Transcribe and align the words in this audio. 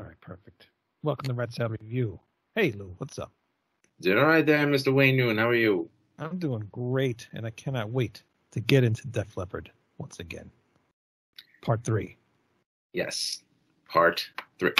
There 0.00 0.08
we 0.08 0.08
go. 0.08 0.08
All 0.08 0.08
right, 0.08 0.20
perfect. 0.20 0.68
Welcome 1.02 1.28
to 1.28 1.34
Rat 1.34 1.52
Salad 1.52 1.78
Review. 1.82 2.18
Hey, 2.54 2.72
Lou, 2.72 2.94
what's 2.98 3.18
up? 3.18 3.32
Doing 4.00 4.18
all 4.18 4.24
right 4.24 4.46
there, 4.46 4.66
Mr. 4.66 4.94
Wayne 4.94 5.16
Noon. 5.16 5.36
How 5.36 5.48
are 5.48 5.54
you? 5.54 5.90
I'm 6.18 6.38
doing 6.38 6.66
great, 6.72 7.28
and 7.34 7.44
I 7.46 7.50
cannot 7.50 7.90
wait 7.90 8.22
to 8.52 8.60
get 8.60 8.82
into 8.82 9.06
Def 9.08 9.36
Leppard 9.36 9.70
once 9.98 10.18
again. 10.18 10.50
Part 11.62 11.84
three. 11.84 12.16
Yes. 12.94 13.42
Part 13.88 14.26
three. 14.58 14.72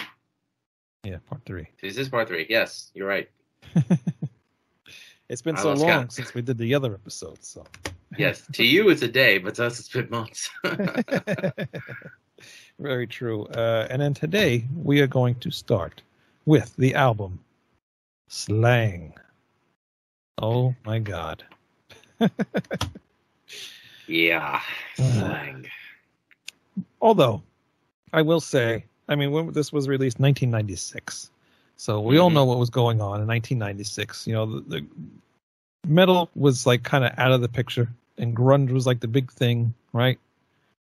Yeah, 1.04 1.18
part 1.28 1.42
three. 1.44 1.68
This 1.82 1.98
is 1.98 2.08
part 2.08 2.28
three. 2.28 2.46
Yes, 2.48 2.90
you're 2.94 3.08
right. 3.08 3.28
it's 5.28 5.42
been 5.42 5.56
I 5.56 5.62
so 5.62 5.74
long 5.74 5.88
count. 5.88 6.12
since 6.12 6.32
we 6.32 6.40
did 6.40 6.56
the 6.56 6.74
other 6.74 6.94
episode, 6.94 7.44
so. 7.44 7.64
Yes. 8.16 8.46
to 8.54 8.64
you, 8.66 8.88
it's 8.88 9.02
a 9.02 9.08
day, 9.08 9.36
but 9.38 9.54
to 9.56 9.66
us, 9.66 9.78
it's 9.80 9.90
been 9.90 10.08
months. 10.08 10.48
Very 12.80 13.06
true. 13.06 13.44
Uh, 13.46 13.86
and 13.90 14.00
then 14.00 14.14
today 14.14 14.64
we 14.82 15.00
are 15.00 15.06
going 15.06 15.34
to 15.36 15.50
start 15.50 16.00
with 16.46 16.74
the 16.76 16.94
album 16.94 17.38
Slang. 18.28 19.12
Oh 20.38 20.74
my 20.86 20.98
God. 20.98 21.44
yeah. 24.06 24.60
Slang. 24.96 25.66
Although, 27.02 27.42
I 28.12 28.22
will 28.22 28.40
say, 28.40 28.84
I 29.08 29.14
mean, 29.14 29.30
when 29.32 29.52
this 29.52 29.72
was 29.72 29.88
released 29.88 30.18
1996, 30.18 31.30
so 31.76 32.00
we 32.00 32.18
all 32.18 32.30
Mhm. 32.30 32.34
know 32.34 32.44
what 32.44 32.58
was 32.58 32.70
going 32.70 33.00
on 33.00 33.20
in 33.20 33.26
1996. 33.26 34.26
You 34.26 34.34
know, 34.34 34.46
the, 34.46 34.60
the 34.80 34.86
metal 35.86 36.30
was 36.34 36.66
like 36.66 36.82
kind 36.82 37.04
of 37.04 37.12
out 37.18 37.32
of 37.32 37.40
the 37.42 37.48
picture, 37.48 37.88
and 38.16 38.34
grunge 38.34 38.70
was 38.70 38.86
like 38.86 39.00
the 39.00 39.08
big 39.08 39.30
thing, 39.30 39.74
right? 39.92 40.18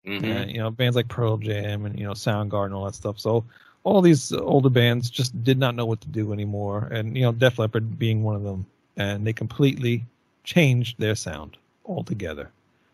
Hmm 0.07 0.25
and, 0.25 0.51
you 0.51 0.59
know 0.59 0.71
bands 0.71 0.97
like 0.97 1.09
Pearl 1.09 1.37
Jam 1.37 1.85
and 1.85 1.99
you 1.99 2.07
know 2.07 2.13
Soundgarden 2.13 2.67
and 2.67 2.75
all 2.75 2.85
that 2.87 2.95
stuff. 2.95 3.19
So 3.19 3.45
all 3.85 4.03
these 4.03 4.33
older 4.33 4.71
bands 4.71 5.11
just 5.11 5.45
did 5.45 5.59
not 5.59 5.75
know 5.75 5.87
what 5.87 6.01
to 6.03 6.09
do 6.09 6.33
anymore, 6.33 6.89
and 6.91 7.17
you 7.17 7.23
know 7.23 7.33
Def 7.33 7.59
Leppard 7.59 7.99
being 7.99 8.23
one 8.23 8.37
of 8.37 8.43
them, 8.43 8.67
and 8.97 9.27
they 9.27 9.33
completely 9.33 10.05
changed 10.45 10.99
their 10.99 11.15
sound 11.15 11.57
altogether, 11.85 12.51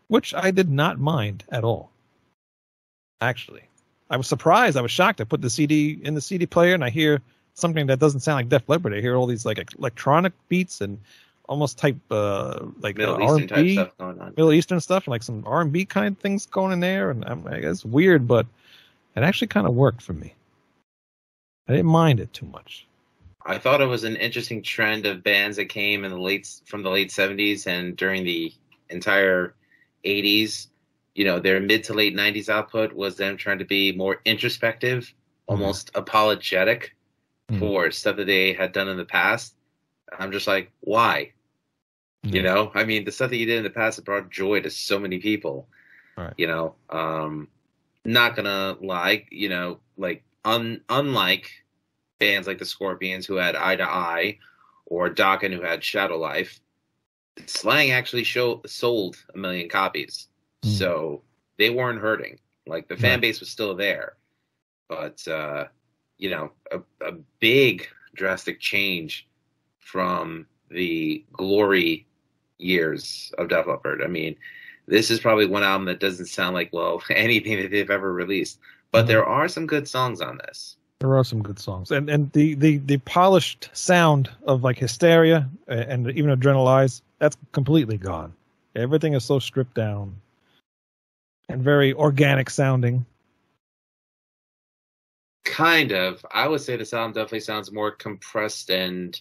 which 0.07 0.33
I 0.33 0.51
did 0.51 0.69
not 0.69 0.99
mind 0.99 1.43
at 1.49 1.63
all. 1.63 1.89
Actually, 3.21 3.63
I 4.09 4.17
was 4.17 4.27
surprised. 4.27 4.77
I 4.77 4.81
was 4.81 4.91
shocked. 4.91 5.21
I 5.21 5.23
put 5.23 5.41
the 5.41 5.49
CD 5.49 5.99
in 6.03 6.13
the 6.13 6.21
CD 6.21 6.45
player 6.45 6.73
and 6.73 6.83
I 6.83 6.89
hear 6.89 7.21
something 7.53 7.87
that 7.87 7.99
doesn't 7.99 8.21
sound 8.21 8.37
like 8.37 8.49
Def 8.49 8.67
Leppard. 8.67 8.93
I 8.93 9.01
hear 9.01 9.15
all 9.15 9.27
these 9.27 9.45
like 9.45 9.73
electronic 9.77 10.33
beats 10.49 10.81
and 10.81 10.99
almost 11.49 11.77
type 11.77 11.97
uh 12.09 12.65
like 12.79 12.97
Middle 12.97 13.15
uh, 13.15 13.19
Eastern 13.25 13.49
R&B. 13.57 13.73
stuff 13.73 13.97
going 13.97 14.19
on. 14.19 14.29
Middle 14.29 14.53
Eastern 14.53 14.79
stuff 14.79 15.05
and 15.05 15.11
like 15.11 15.23
some 15.23 15.43
R 15.45 15.61
and 15.61 15.71
B 15.71 15.85
kind 15.85 16.15
of 16.15 16.21
things 16.21 16.45
going 16.45 16.71
in 16.71 16.79
there, 16.79 17.09
and 17.11 17.23
I'm, 17.25 17.45
I 17.47 17.59
guess 17.59 17.83
weird, 17.85 18.27
but 18.27 18.45
it 19.15 19.23
actually 19.23 19.47
kind 19.47 19.67
of 19.67 19.73
worked 19.73 20.01
for 20.01 20.13
me. 20.13 20.33
I 21.67 21.73
didn't 21.73 21.91
mind 21.91 22.19
it 22.19 22.33
too 22.33 22.45
much. 22.45 22.87
I 23.45 23.57
thought 23.57 23.81
it 23.81 23.87
was 23.87 24.03
an 24.05 24.15
interesting 24.15 24.61
trend 24.61 25.05
of 25.05 25.23
bands 25.23 25.57
that 25.57 25.65
came 25.65 26.05
in 26.05 26.11
the 26.11 26.17
late 26.19 26.49
from 26.65 26.81
the 26.81 26.89
late 26.89 27.09
70s 27.09 27.67
and 27.67 27.95
during 27.95 28.23
the 28.23 28.53
entire 28.89 29.53
80s. 30.05 30.67
You 31.15 31.25
know, 31.25 31.39
their 31.39 31.59
mid 31.59 31.83
to 31.85 31.93
late 31.93 32.15
90s 32.15 32.49
output 32.49 32.93
was 32.93 33.17
them 33.17 33.37
trying 33.37 33.59
to 33.59 33.65
be 33.65 33.91
more 33.91 34.21
introspective, 34.25 35.13
almost 35.47 35.91
apologetic 35.93 36.95
Mhm. 37.51 37.59
for 37.59 37.91
stuff 37.91 38.15
that 38.15 38.25
they 38.27 38.53
had 38.53 38.71
done 38.71 38.87
in 38.87 38.97
the 38.97 39.05
past. 39.05 39.55
I'm 40.19 40.31
just 40.31 40.47
like, 40.47 40.71
why? 40.81 41.31
You 42.25 42.41
know, 42.41 42.71
I 42.73 42.85
mean, 42.85 43.03
the 43.03 43.11
stuff 43.11 43.31
that 43.31 43.37
you 43.37 43.45
did 43.45 43.57
in 43.57 43.63
the 43.63 43.69
past 43.69 43.97
that 43.97 44.05
brought 44.05 44.29
joy 44.29 44.61
to 44.61 44.69
so 44.69 44.97
many 44.97 45.19
people. 45.19 45.67
Right. 46.17 46.33
You 46.37 46.47
know, 46.47 46.75
um, 46.89 47.49
not 48.05 48.35
gonna 48.35 48.77
lie, 48.81 49.25
you 49.29 49.49
know, 49.49 49.79
like 49.97 50.23
un- 50.45 50.81
unlike 50.87 51.51
bands 52.19 52.47
like 52.47 52.59
the 52.59 52.65
Scorpions 52.65 53.25
who 53.25 53.35
had 53.35 53.55
Eye 53.57 53.75
to 53.75 53.83
Eye, 53.83 54.37
or 54.85 55.09
Dokken 55.09 55.53
who 55.53 55.61
had 55.61 55.83
Shadow 55.83 56.17
Life, 56.17 56.61
Slang 57.45 57.91
actually 57.91 58.23
show- 58.23 58.61
sold 58.65 59.17
a 59.33 59.37
million 59.37 59.67
copies, 59.67 60.29
Hmm. 60.63 60.69
so 60.69 61.23
they 61.57 61.69
weren't 61.71 61.99
hurting. 61.99 62.39
Like 62.67 62.87
the 62.87 62.95
fan 62.95 63.13
Right. 63.13 63.21
base 63.21 63.39
was 63.41 63.49
still 63.49 63.75
there, 63.75 64.15
but 64.87 65.27
uh, 65.27 65.67
you 66.17 66.29
know, 66.29 66.51
a, 66.71 66.79
a 67.01 67.11
big 67.39 67.85
drastic 68.13 68.61
change 68.61 69.27
from 69.83 70.45
the 70.69 71.23
glory 71.33 72.05
years 72.57 73.31
of 73.37 73.49
Def 73.49 73.67
Leppard. 73.67 74.01
I 74.01 74.07
mean, 74.07 74.35
this 74.87 75.11
is 75.11 75.19
probably 75.19 75.45
one 75.45 75.63
album 75.63 75.85
that 75.85 75.99
doesn't 75.99 76.25
sound 76.27 76.53
like 76.55 76.71
well 76.73 77.01
anything 77.09 77.57
that 77.61 77.71
they've 77.71 77.89
ever 77.89 78.13
released, 78.13 78.59
but 78.91 79.05
Mhm. 79.05 79.07
there 79.07 79.25
are 79.25 79.47
some 79.47 79.65
good 79.67 79.87
songs 79.87 80.21
on 80.21 80.37
this. 80.37 80.77
There 80.99 81.15
are 81.17 81.23
some 81.25 81.41
good 81.41 81.59
songs, 81.59 81.91
and 81.91 82.09
and 82.09 82.31
the 82.31 82.53
the 82.55 82.77
the 82.77 82.97
polished 82.99 83.69
sound 83.73 84.29
of 84.47 84.63
like 84.63 84.77
Hysteria 84.77 85.49
and 85.67 86.09
even 86.11 86.29
Adrenalize 86.37 87.01
that's 87.19 87.35
completely 87.51 87.97
gone. 87.97 88.33
Everything 88.75 89.13
is 89.13 89.25
so 89.25 89.39
stripped 89.39 89.75
down 89.75 90.15
and 91.49 91.61
very 91.61 91.93
organic 91.93 92.49
sounding. 92.49 93.05
Kind 95.45 95.91
of. 95.91 96.25
I 96.31 96.47
would 96.47 96.61
say 96.61 96.77
this 96.77 96.93
album 96.93 97.13
definitely 97.13 97.41
sounds 97.41 97.71
more 97.71 97.91
compressed 97.91 98.69
and 98.69 99.19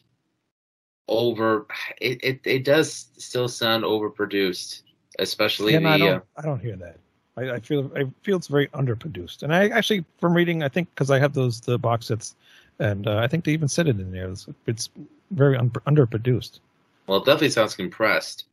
over. 1.09 1.67
It 2.01 2.23
it, 2.23 2.41
it 2.45 2.65
does 2.65 3.09
still 3.17 3.49
sound 3.49 3.85
overproduced, 3.85 4.83
especially 5.19 5.75
and 5.75 5.85
the. 5.85 5.91
I 5.91 5.95
uh, 5.95 5.99
don't 5.99 6.25
I 6.37 6.43
don't 6.43 6.61
hear 6.61 6.77
that. 6.77 6.97
I, 7.37 7.53
I 7.53 7.61
feel 7.61 7.91
I 7.97 8.05
feel 8.23 8.37
it's 8.37 8.49
very 8.49 8.69
underproduced. 8.69 9.43
And 9.43 9.55
I 9.55 9.69
actually, 9.69 10.05
from 10.19 10.35
reading, 10.35 10.63
I 10.63 10.69
think 10.69 10.89
because 10.95 11.11
I 11.11 11.19
have 11.19 11.33
those 11.33 11.61
the 11.61 11.79
box 11.79 12.07
sets, 12.07 12.35
and 12.79 13.07
uh, 13.07 13.19
I 13.19 13.27
think 13.27 13.45
they 13.45 13.53
even 13.53 13.69
said 13.69 13.89
it 13.89 13.99
in 13.99 14.13
there. 14.13 14.29
It's, 14.31 14.47
it's 14.67 14.91
very 15.31 15.57
un- 15.57 15.71
underproduced. 15.71 16.61
Well, 17.07 17.19
it 17.19 17.25
definitely 17.25 17.51
sounds 17.51 17.75
compressed. 17.75 18.45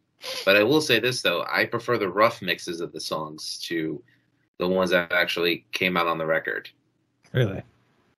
But 0.44 0.58
I 0.58 0.64
will 0.64 0.82
say 0.82 1.00
this 1.00 1.22
though, 1.22 1.46
I 1.50 1.66
prefer 1.66 1.98
the 1.98 2.10
rough 2.10 2.42
mixes 2.42 2.82
of 2.82 2.92
the 2.92 3.00
songs 3.00 3.60
to 3.68 4.02
the 4.58 4.68
ones 4.68 4.90
that 4.90 5.12
actually 5.12 5.66
came 5.72 5.96
out 5.96 6.08
on 6.08 6.18
the 6.18 6.26
record. 6.26 6.70
Really, 7.32 7.62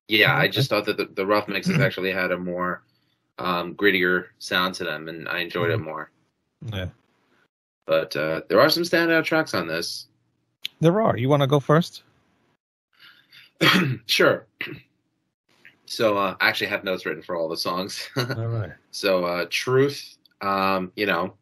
Yeah, 0.07 0.35
I 0.35 0.47
just 0.47 0.69
thought 0.69 0.85
that 0.85 0.97
the, 0.97 1.05
the 1.05 1.25
rough 1.25 1.47
mixes 1.47 1.79
actually 1.79 2.11
had 2.11 2.31
a 2.31 2.37
more 2.37 2.83
um, 3.43 3.75
grittier 3.75 4.25
sound 4.39 4.75
to 4.75 4.83
them, 4.83 5.07
and 5.09 5.27
I 5.27 5.39
enjoyed 5.39 5.71
it 5.71 5.77
more. 5.77 6.11
yeah. 6.73 6.89
But 7.87 8.15
uh, 8.15 8.41
there 8.47 8.59
are 8.61 8.69
some 8.69 8.83
standout 8.83 9.25
tracks 9.25 9.53
on 9.53 9.67
this. 9.67 10.07
There 10.79 11.01
are. 11.01 11.17
You 11.17 11.27
want 11.29 11.41
to 11.41 11.47
go 11.47 11.59
first? 11.59 12.03
sure. 14.05 14.47
So 15.87 16.17
uh, 16.17 16.37
I 16.39 16.47
actually 16.47 16.67
have 16.67 16.85
notes 16.85 17.05
written 17.05 17.21
for 17.21 17.35
all 17.35 17.49
the 17.49 17.57
songs. 17.57 18.07
All 18.15 18.47
right. 18.47 18.71
so 18.91 19.25
uh, 19.25 19.45
Truth, 19.49 20.15
um, 20.39 20.89
you 20.95 21.05
know, 21.05 21.33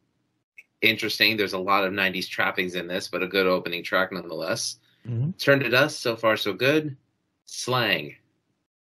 interesting. 0.81 1.37
There's 1.37 1.53
a 1.53 1.59
lot 1.59 1.83
of 1.83 1.93
'90s 1.93 2.27
trappings 2.27 2.73
in 2.73 2.87
this, 2.87 3.07
but 3.07 3.21
a 3.21 3.27
good 3.27 3.45
opening 3.45 3.83
track 3.83 4.11
nonetheless. 4.11 4.77
Mhm. 5.07 5.37
Turn 5.37 5.59
to 5.59 5.69
Dust, 5.69 5.99
so 5.99 6.15
far 6.15 6.35
so 6.35 6.51
good. 6.53 6.97
Slang. 7.45 8.15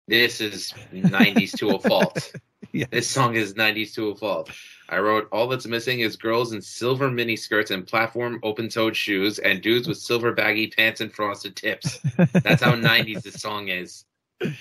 This 0.09 0.41
is 0.41 0.75
90s 0.93 1.57
to 1.59 1.77
a 1.77 1.79
fault. 1.79 2.33
Yeah. 2.73 2.87
This 2.91 3.09
song 3.09 3.35
is 3.37 3.55
90s 3.55 3.95
to 3.95 4.09
a 4.09 4.15
fault. 4.17 4.51
I 4.89 4.99
wrote, 4.99 5.29
All 5.33 5.47
that's 5.49 5.67
missing 5.67 6.01
is 6.01 6.17
girls 6.17 6.53
in 6.53 6.61
silver 6.61 7.11
mini 7.11 7.37
skirts 7.37 7.71
and 7.71 7.87
platform 7.87 8.41
open 8.43 8.69
toed 8.69 8.97
shoes 8.97 9.39
and 9.39 9.63
dudes 9.63 9.89
with 9.89 9.99
silver 9.99 10.33
baggy 10.33 10.69
pants 10.69 11.01
and 11.01 11.13
frosted 11.13 11.57
tips. 11.57 11.99
That's 12.17 12.63
how 12.63 12.75
90s 12.75 13.23
this 13.23 13.41
song 13.41 13.69
is. 13.69 14.05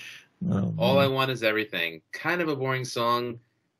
Oh, 0.50 0.74
All 0.76 0.98
I 0.98 1.06
want 1.06 1.30
is 1.30 1.44
everything. 1.44 2.02
Kind 2.12 2.40
of 2.40 2.48
a 2.48 2.56
boring 2.56 2.84
song, 2.84 3.38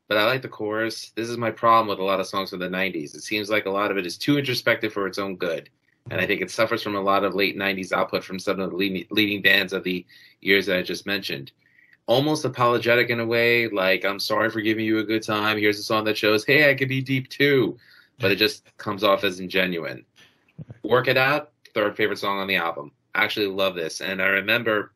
but 0.09 0.17
I 0.17 0.27
like 0.27 0.43
the 0.43 0.49
chorus. 0.49 1.11
This 1.17 1.29
is 1.29 1.37
my 1.37 1.51
problem 1.51 1.89
with 1.89 1.99
a 1.99 2.05
lot 2.05 2.21
of 2.21 2.27
songs 2.29 2.51
from 2.51 2.61
the 2.61 2.69
90s. 2.69 3.17
It 3.17 3.23
seems 3.23 3.51
like 3.51 3.67
a 3.67 3.71
lot 3.71 3.91
of 3.91 3.97
it 3.97 4.07
is 4.07 4.17
too 4.17 4.39
introspective 4.39 4.93
for 4.93 5.09
its 5.09 5.19
own 5.19 5.35
good. 5.35 5.71
And 6.11 6.21
I 6.21 6.27
think 6.27 6.41
it 6.41 6.53
suffers 6.53 6.83
from 6.83 6.95
a 6.95 7.01
lot 7.01 7.25
of 7.25 7.35
late 7.35 7.57
90s 7.57 7.93
output 7.93 8.23
from 8.23 8.39
some 8.39 8.61
of 8.61 8.71
the 8.71 8.77
leading, 8.77 9.07
leading 9.11 9.43
bands 9.43 9.73
of 9.73 9.83
the 9.83 10.07
years 10.41 10.67
that 10.67 10.77
I 10.77 10.83
just 10.83 11.07
mentioned. 11.07 11.51
Almost 12.07 12.45
apologetic 12.45 13.11
in 13.11 13.21
a 13.21 13.27
way, 13.27 13.69
like, 13.69 14.05
I'm 14.05 14.19
sorry 14.19 14.51
for 14.51 14.61
giving 14.61 14.85
you 14.85 14.99
a 14.99 15.05
good 15.05 15.23
time. 15.23 15.59
Here's 15.59 15.79
a 15.79 15.83
song 15.83 16.05
that 16.05 16.19
shows, 16.19 16.45
hey, 16.45 16.71
I 16.71 16.75
could 16.75 16.89
be 16.89 17.01
deep 17.01 17.29
too. 17.29 17.79
But 18.19 18.33
it 18.33 18.37
just 18.37 18.65
comes 18.77 19.03
off 19.05 19.25
as 19.25 19.41
ingenuine. 19.41 20.05
Work 20.83 21.09
It 21.09 21.17
Out, 21.17 21.53
third 21.75 21.97
favorite 21.97 22.19
song 22.19 22.39
on 22.39 22.47
the 22.47 22.57
album. 22.57 22.93
I 23.15 23.25
actually 23.25 23.47
love 23.47 23.75
this. 23.75 24.01
And 24.01 24.21
I 24.21 24.27
remember 24.27 24.93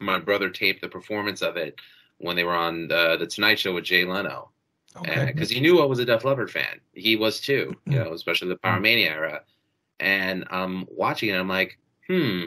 my 0.00 0.18
brother 0.18 0.50
taped 0.50 0.80
the 0.80 0.88
performance 0.88 1.42
of 1.42 1.56
it 1.56 1.78
when 2.18 2.36
they 2.36 2.44
were 2.44 2.54
on 2.54 2.88
the, 2.88 3.16
the 3.18 3.26
Tonight 3.26 3.58
Show 3.58 3.74
with 3.74 3.84
Jay 3.84 4.04
Leno 4.04 4.50
okay. 4.98 5.26
because 5.26 5.50
he 5.50 5.60
knew 5.60 5.80
I 5.80 5.84
was 5.84 5.98
a 5.98 6.04
Def 6.04 6.24
Leppard 6.24 6.50
fan. 6.50 6.80
He 6.92 7.16
was 7.16 7.40
too, 7.40 7.74
you 7.86 7.98
know, 7.98 8.12
especially 8.12 8.48
the 8.48 8.56
Pyromania 8.56 9.10
era. 9.10 9.42
And 10.00 10.44
I'm 10.50 10.86
watching 10.90 11.30
it, 11.30 11.38
I'm 11.38 11.48
like, 11.48 11.78
hmm, 12.06 12.44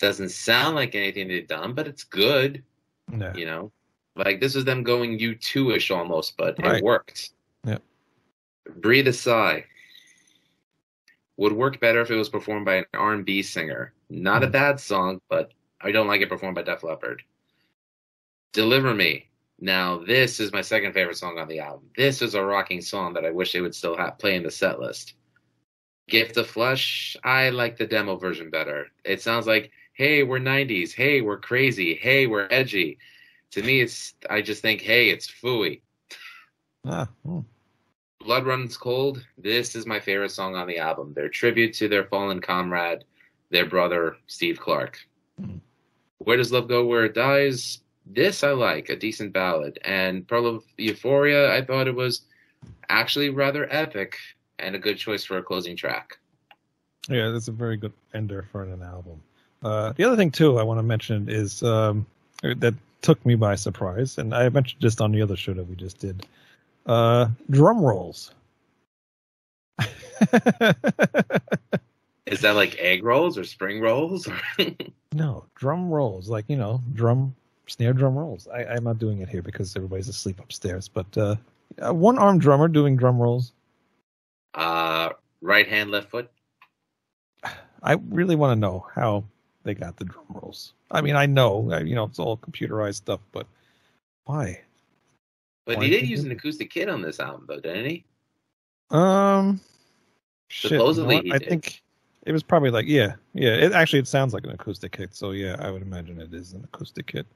doesn't 0.00 0.30
sound 0.30 0.74
like 0.74 0.94
anything 0.94 1.28
they've 1.28 1.46
done, 1.46 1.74
but 1.74 1.86
it's 1.86 2.04
good, 2.04 2.62
No. 3.10 3.32
you 3.34 3.46
know. 3.46 3.72
Like 4.16 4.40
this 4.40 4.56
is 4.56 4.64
them 4.64 4.82
going 4.82 5.18
U 5.18 5.34
two 5.34 5.70
ish 5.70 5.90
almost, 5.90 6.36
but 6.36 6.56
Right. 6.62 6.76
it 6.76 6.84
worked. 6.84 7.30
Yep. 7.64 7.82
Breathe 8.76 9.08
a 9.08 9.12
sigh. 9.12 9.64
Would 11.36 11.52
work 11.52 11.78
better 11.80 12.00
if 12.00 12.10
it 12.10 12.16
was 12.16 12.28
performed 12.28 12.66
by 12.66 12.76
an 12.76 12.84
R 12.94 13.12
and 13.14 13.24
B 13.24 13.42
singer. 13.42 13.92
Not 14.10 14.42
a 14.42 14.46
Hmm. 14.46 14.52
bad 14.52 14.80
song, 14.80 15.20
but 15.28 15.52
I 15.80 15.92
don't 15.92 16.08
like 16.08 16.20
it 16.20 16.28
performed 16.28 16.56
by 16.56 16.62
Def 16.62 16.82
Leppard. 16.82 17.22
Deliver 18.52 18.94
Me. 18.94 19.28
Now, 19.60 19.98
this 19.98 20.40
is 20.40 20.52
my 20.52 20.60
second 20.62 20.92
favorite 20.92 21.16
song 21.16 21.38
on 21.38 21.48
the 21.48 21.60
album. 21.60 21.90
This 21.96 22.22
is 22.22 22.34
a 22.34 22.44
rocking 22.44 22.80
song 22.80 23.12
that 23.14 23.24
I 23.24 23.30
wish 23.30 23.52
they 23.52 23.60
would 23.60 23.74
still 23.74 23.96
have 23.96 24.18
play 24.18 24.34
in 24.36 24.42
the 24.42 24.50
set 24.50 24.80
list. 24.80 25.14
Gift 26.08 26.36
of 26.36 26.48
Flesh, 26.48 27.16
I 27.24 27.50
like 27.50 27.76
the 27.76 27.86
demo 27.86 28.16
version 28.16 28.50
better. 28.50 28.88
It 29.04 29.20
sounds 29.20 29.46
like, 29.46 29.70
hey, 29.98 30.22
we're 30.22 30.38
90s. 30.38 30.94
Hey, 30.94 31.20
we're 31.20 31.40
crazy. 31.40 31.94
Hey, 31.96 32.28
we're 32.28 32.46
edgy. 32.52 32.98
To 33.50 33.62
me, 33.62 33.80
it's, 33.80 34.14
I 34.30 34.40
just 34.40 34.62
think, 34.62 34.80
hey, 34.80 35.10
it's 35.10 35.28
fooey. 35.28 35.80
Ah, 36.86 37.08
hmm. 37.26 37.40
Blood 38.20 38.46
Runs 38.46 38.76
Cold, 38.76 39.24
this 39.36 39.74
is 39.74 39.86
my 39.86 39.98
favorite 39.98 40.30
song 40.30 40.54
on 40.54 40.68
the 40.68 40.78
album. 40.78 41.12
Their 41.14 41.28
tribute 41.28 41.74
to 41.74 41.88
their 41.88 42.04
fallen 42.04 42.40
comrade, 42.40 43.04
their 43.50 43.66
brother, 43.66 44.16
Steve 44.28 44.60
Clark. 44.60 44.98
Mhm. 45.40 45.60
Where 46.18 46.36
Does 46.36 46.52
Love 46.52 46.68
Go 46.68 46.86
Where 46.86 47.06
It 47.06 47.14
Dies? 47.14 47.80
This 48.06 48.44
I 48.44 48.52
like, 48.52 48.90
a 48.90 48.96
decent 48.96 49.32
ballad. 49.32 49.78
And 49.84 50.26
Pearl 50.28 50.46
of 50.46 50.64
Euphoria, 50.76 51.52
I 51.52 51.64
thought 51.64 51.88
it 51.88 51.94
was 51.94 52.22
actually 52.88 53.30
rather 53.30 53.66
epic 53.72 54.16
and 54.60 54.76
a 54.76 54.78
good 54.78 54.96
choice 54.96 55.24
for 55.24 55.38
a 55.38 55.42
closing 55.42 55.76
track. 55.76 56.18
Yeah, 57.08 57.30
that's 57.30 57.48
a 57.48 57.52
very 57.52 57.76
good 57.76 57.92
ender 58.14 58.46
for 58.52 58.62
an 58.62 58.82
album. 58.82 59.22
Uh, 59.62 59.92
the 59.96 60.04
other 60.04 60.16
thing 60.16 60.30
too 60.30 60.58
I 60.58 60.62
want 60.62 60.78
to 60.78 60.82
mention 60.82 61.28
is 61.28 61.62
um, 61.62 62.06
that 62.42 62.74
took 63.02 63.24
me 63.26 63.34
by 63.34 63.54
surprise, 63.54 64.18
and 64.18 64.34
I 64.34 64.48
mentioned 64.48 64.80
just 64.80 65.00
on 65.00 65.12
the 65.12 65.22
other 65.22 65.36
show 65.36 65.54
that 65.54 65.68
we 65.68 65.74
just 65.74 65.98
did. 65.98 66.26
Uh, 66.86 67.28
drum 67.50 67.80
rolls. 67.80 68.32
Is 72.26 72.40
that 72.42 72.56
like 72.56 72.76
egg 72.78 73.04
rolls 73.04 73.38
or 73.38 73.44
spring 73.44 73.80
rolls? 73.80 74.28
no, 75.12 75.44
drum 75.54 75.88
rolls, 75.88 76.28
like 76.28 76.44
you 76.48 76.56
know, 76.56 76.82
drum 76.94 77.34
snare 77.66 77.92
drum 77.92 78.16
rolls. 78.16 78.48
I, 78.48 78.64
I'm 78.64 78.84
not 78.84 78.98
doing 78.98 79.20
it 79.20 79.28
here 79.28 79.42
because 79.42 79.74
everybody's 79.76 80.08
asleep 80.08 80.40
upstairs, 80.40 80.88
but 80.88 81.06
uh, 81.16 81.36
one 81.92 82.18
arm 82.18 82.38
drummer 82.38 82.68
doing 82.68 82.96
drum 82.96 83.18
rolls. 83.18 83.52
uh, 84.54 85.10
right 85.40 85.68
hand, 85.68 85.90
left 85.90 86.10
foot. 86.10 86.30
I 87.82 87.94
really 88.10 88.36
want 88.36 88.56
to 88.56 88.60
know 88.60 88.86
how 88.94 89.24
they 89.68 89.74
got 89.74 89.98
the 89.98 90.06
drum 90.06 90.24
rolls. 90.30 90.72
I 90.90 91.02
mean, 91.02 91.14
I 91.14 91.26
know, 91.26 91.78
you 91.80 91.94
know, 91.94 92.04
it's 92.04 92.18
all 92.18 92.38
computerized 92.38 92.94
stuff, 92.94 93.20
but 93.32 93.46
why? 94.24 94.62
But 95.66 95.76
Why 95.76 95.84
he 95.84 95.90
did 95.90 96.00
did 96.00 96.08
use 96.08 96.24
an 96.24 96.30
acoustic 96.30 96.70
kit 96.70 96.88
on 96.88 97.02
this 97.02 97.20
album, 97.20 97.44
though, 97.46 97.60
didn't 97.60 97.84
he? 97.84 98.04
Um, 98.90 99.60
shit, 100.48 100.70
you 100.70 100.78
know 100.78 100.84
Supposedly 100.84 101.20
he 101.20 101.32
I 101.32 101.38
think 101.38 101.82
it 102.24 102.32
was 102.32 102.42
probably 102.42 102.70
like 102.70 102.86
yeah, 102.86 103.16
yeah. 103.34 103.50
It 103.50 103.72
actually 103.72 103.98
it 103.98 104.08
sounds 104.08 104.32
like 104.32 104.44
an 104.44 104.52
acoustic 104.52 104.92
kit, 104.92 105.14
so 105.14 105.32
yeah, 105.32 105.56
I 105.58 105.70
would 105.70 105.82
imagine 105.82 106.18
it 106.18 106.32
is 106.32 106.54
an 106.54 106.64
acoustic 106.64 107.06
kit. 107.06 107.26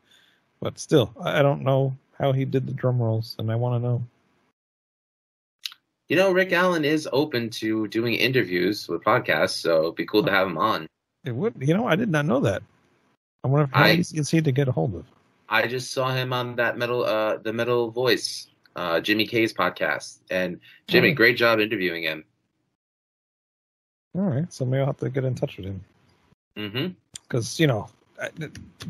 But 0.60 0.78
still, 0.78 1.12
I 1.20 1.40
I 1.40 1.42
don't 1.42 1.62
know 1.62 1.94
how 2.18 2.32
he 2.32 2.46
did 2.46 2.66
the 2.66 2.72
drum 2.72 2.98
rolls, 2.98 3.36
and 3.38 3.52
I 3.52 3.56
want 3.56 3.82
to 3.82 3.86
know. 3.86 4.02
You 6.08 6.16
know, 6.16 6.32
Rick 6.32 6.52
Allen 6.52 6.86
is 6.86 7.06
open 7.12 7.50
to 7.50 7.86
doing 7.88 8.14
interviews 8.14 8.88
with 8.88 9.04
podcasts, 9.04 9.60
so 9.60 9.82
it'd 9.82 9.96
be 9.96 10.06
cool 10.06 10.24
to 10.24 10.30
have 10.30 10.46
him 10.46 10.56
on. 10.56 10.86
It 11.24 11.32
would, 11.34 11.54
you 11.60 11.74
know, 11.74 11.86
I 11.86 11.96
did 11.96 12.08
not 12.10 12.26
know 12.26 12.40
that. 12.40 12.62
I 13.44 13.48
wonder 13.48 13.64
if 13.64 13.70
I- 13.74 13.92
easy 13.92 14.18
is 14.18 14.30
he 14.30 14.40
to 14.40 14.52
get 14.52 14.68
a 14.68 14.72
hold 14.72 14.94
of. 14.94 15.04
I 15.48 15.66
just 15.66 15.92
saw 15.92 16.12
him 16.14 16.32
on 16.32 16.56
that 16.56 16.78
metal, 16.78 17.04
uh, 17.04 17.36
the 17.36 17.52
Metal 17.52 17.90
Voice, 17.90 18.48
uh, 18.76 19.00
Jimmy 19.00 19.26
Kay's 19.26 19.52
podcast, 19.52 20.18
and 20.30 20.58
Jimmy, 20.88 21.10
Oh. 21.10 21.14
great 21.14 21.36
job 21.36 21.60
interviewing 21.60 22.04
him. 22.04 22.24
All 24.14 24.22
right, 24.22 24.50
so 24.52 24.64
maybe 24.64 24.80
I'll 24.80 24.86
have 24.86 24.98
to 24.98 25.10
get 25.10 25.24
in 25.24 25.34
touch 25.34 25.56
with 25.56 25.66
him. 25.66 25.84
Mm-hmm. 26.58 26.88
because 27.22 27.58
you 27.58 27.66
know, 27.66 27.88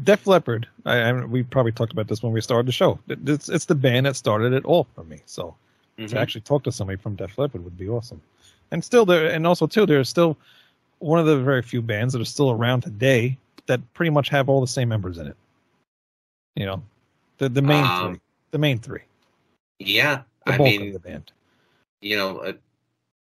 Def 0.02 0.26
Leppard. 0.26 0.66
I, 0.84 0.98
I 0.98 1.24
we 1.24 1.44
probably 1.44 1.70
talked 1.70 1.92
about 1.92 2.08
this 2.08 2.20
when 2.20 2.32
we 2.32 2.40
started 2.40 2.66
the 2.66 2.72
show. 2.72 2.98
It- 3.08 3.28
It's 3.28 3.48
it's 3.48 3.66
the 3.66 3.76
band 3.76 4.06
that 4.06 4.16
started 4.16 4.52
it 4.52 4.64
all 4.64 4.84
for 4.96 5.04
me. 5.04 5.20
So 5.26 5.54
hmm 5.96 6.06
to 6.06 6.18
actually 6.18 6.40
talk 6.40 6.64
to 6.64 6.72
somebody 6.72 6.96
from 6.96 7.14
Def 7.14 7.38
Leppard 7.38 7.62
would 7.62 7.78
be 7.78 7.88
awesome. 7.88 8.20
And 8.72 8.82
still 8.84 9.04
there, 9.06 9.28
and 9.30 9.46
also 9.46 9.66
too, 9.68 9.86
there's 9.86 10.08
still 10.08 10.36
one 11.02 11.18
of 11.18 11.26
the 11.26 11.38
very 11.40 11.62
few 11.62 11.82
bands 11.82 12.12
that 12.12 12.22
are 12.22 12.26
still 12.26 12.50
around 12.50 12.82
today 12.82 13.36
that 13.66 13.80
pretty 13.94 14.10
much 14.10 14.28
have 14.28 14.48
all 14.48 14.60
the 14.60 14.66
same 14.66 14.88
members 14.88 15.18
in 15.18 15.26
it. 15.26 15.36
You 16.56 16.66
know, 16.66 16.82
the 17.38 17.48
the 17.48 17.62
main 17.62 17.84
Um, 17.84 18.12
three, 18.12 18.20
the 18.52 18.58
main 18.58 18.78
three, 18.78 19.02
Yeah, 19.78 20.22
the 20.46 20.52
I 20.52 20.58
mean, 20.58 20.92
the 20.92 20.98
band. 20.98 21.32
you 22.00 22.16
know, 22.16 22.38
uh, 22.38 22.52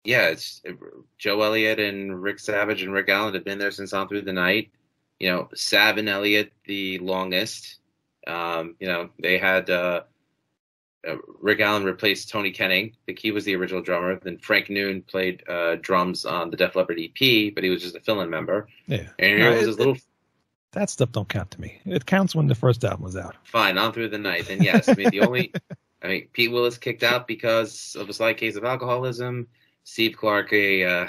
yeah, 0.03 0.27
it's 0.27 0.62
uh, 0.67 0.73
Joe 1.17 1.41
Elliott 1.41 1.79
and 1.79 2.21
Rick 2.21 2.39
Savage 2.39 2.83
and 2.83 2.94
Rick 2.94 3.09
Allen 3.09 3.33
have 3.33 3.44
been 3.45 3.57
there 3.57 3.71
since 3.71 3.94
On 3.94 4.07
Through 4.07 4.21
the 4.21 4.33
Night. 4.33 4.69
You 5.19 5.31
know, 5.31 5.50
Sav 5.56 5.97
and 5.97 6.09
Elliott 6.09 6.51
the 6.65 7.00
longest. 7.00 7.79
Um, 8.27 8.75
you 8.79 8.88
know, 8.88 9.09
they 9.19 9.38
had 9.38 9.69
uh, 9.69 10.03
uh, 11.07 11.15
Rick 11.41 11.59
Allen 11.61 11.83
replaced 11.83 12.29
Tony 12.29 12.51
Kenning. 12.51 12.91
I 12.93 12.97
think 13.05 13.19
he 13.19 13.31
was 13.31 13.45
the 13.45 13.55
original 13.55 13.81
drummer. 13.81 14.19
Then 14.21 14.37
Frank 14.39 14.69
Noon 14.69 15.01
played 15.01 15.43
uh, 15.47 15.75
drums 15.81 16.25
on 16.25 16.49
the 16.49 16.57
Def 16.57 16.75
Leppard 16.75 16.99
EP, 16.99 17.53
but 17.53 17.63
he 17.63 17.69
was 17.69 17.81
just 17.81 17.95
a 17.95 17.99
fill-in 17.99 18.29
member. 18.29 18.67
Yeah, 18.87 19.07
And 19.19 19.39
No, 19.39 19.45
here 19.45 19.51
was 19.51 19.63
it- 19.63 19.67
his 19.67 19.77
little 19.79 19.97
that 20.71 20.89
stuff 20.89 21.13
don't 21.13 21.29
count 21.29 21.51
to 21.51 21.61
me. 21.61 21.79
It 21.85 22.05
counts 22.05 22.35
when 22.35 22.47
the 22.47 22.55
first 22.55 22.83
album 22.83 23.03
was 23.05 23.15
out. 23.15 23.37
fine 23.45 23.77
on 23.77 23.93
through 23.93 24.09
the 24.09 24.17
night. 24.17 24.49
And 24.49 24.61
yes, 24.61 24.89
I 24.89 24.93
mean 24.95 25.09
the 25.09 25.21
only, 25.21 25.53
I 26.03 26.07
mean 26.09 26.27
Pete 26.33 26.51
Willis 26.51 26.77
kicked 26.77 27.01
out 27.03 27.27
because 27.27 27.95
of 27.97 28.09
a 28.09 28.13
slight 28.13 28.35
case 28.37 28.57
of 28.57 28.65
alcoholism. 28.65 29.47
Steve 29.85 30.17
Clark 30.17 30.51
a 30.51 30.83
uh, 30.83 31.07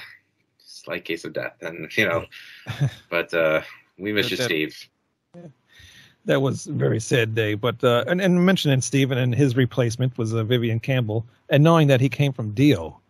slight 0.59 1.05
case 1.05 1.25
of 1.25 1.33
death, 1.33 1.57
and 1.63 1.91
you 1.97 2.07
know, 2.07 2.27
but 3.11 3.35
uh, 3.35 3.63
we 3.99 4.13
miss 4.13 4.27
But 4.27 4.31
you, 4.31 4.37
that- 4.37 4.45
Steve. 4.45 4.89
That 6.27 6.43
was 6.43 6.67
a 6.67 6.73
very 6.73 7.01
sad 7.01 7.35
day. 7.35 7.55
But 7.55 7.83
uh, 7.83 8.05
and, 8.07 8.21
and 8.21 8.45
mentioning 8.45 8.81
Steven 8.81 9.17
and 9.17 9.35
his 9.35 9.57
replacement 9.57 10.17
was 10.19 10.35
uh, 10.35 10.45
Vivian 10.45 10.79
Campbell, 10.79 11.25
and 11.49 11.65
knowing 11.65 11.89
that 11.89 12.01
he 12.01 12.09
came 12.09 12.33
from 12.33 12.53
Dio, 12.53 13.01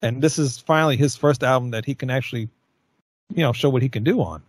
and 0.00 0.22
this 0.22 0.38
is 0.38 0.58
finally 0.58 0.96
his 0.96 1.14
first 1.14 1.42
album 1.42 1.70
that 1.72 1.84
he 1.84 1.94
can 1.94 2.10
actually, 2.10 2.48
you 3.34 3.42
know, 3.42 3.52
show 3.52 3.68
what 3.68 3.82
he 3.82 3.88
can 3.88 4.02
do 4.02 4.20
on. 4.20 4.42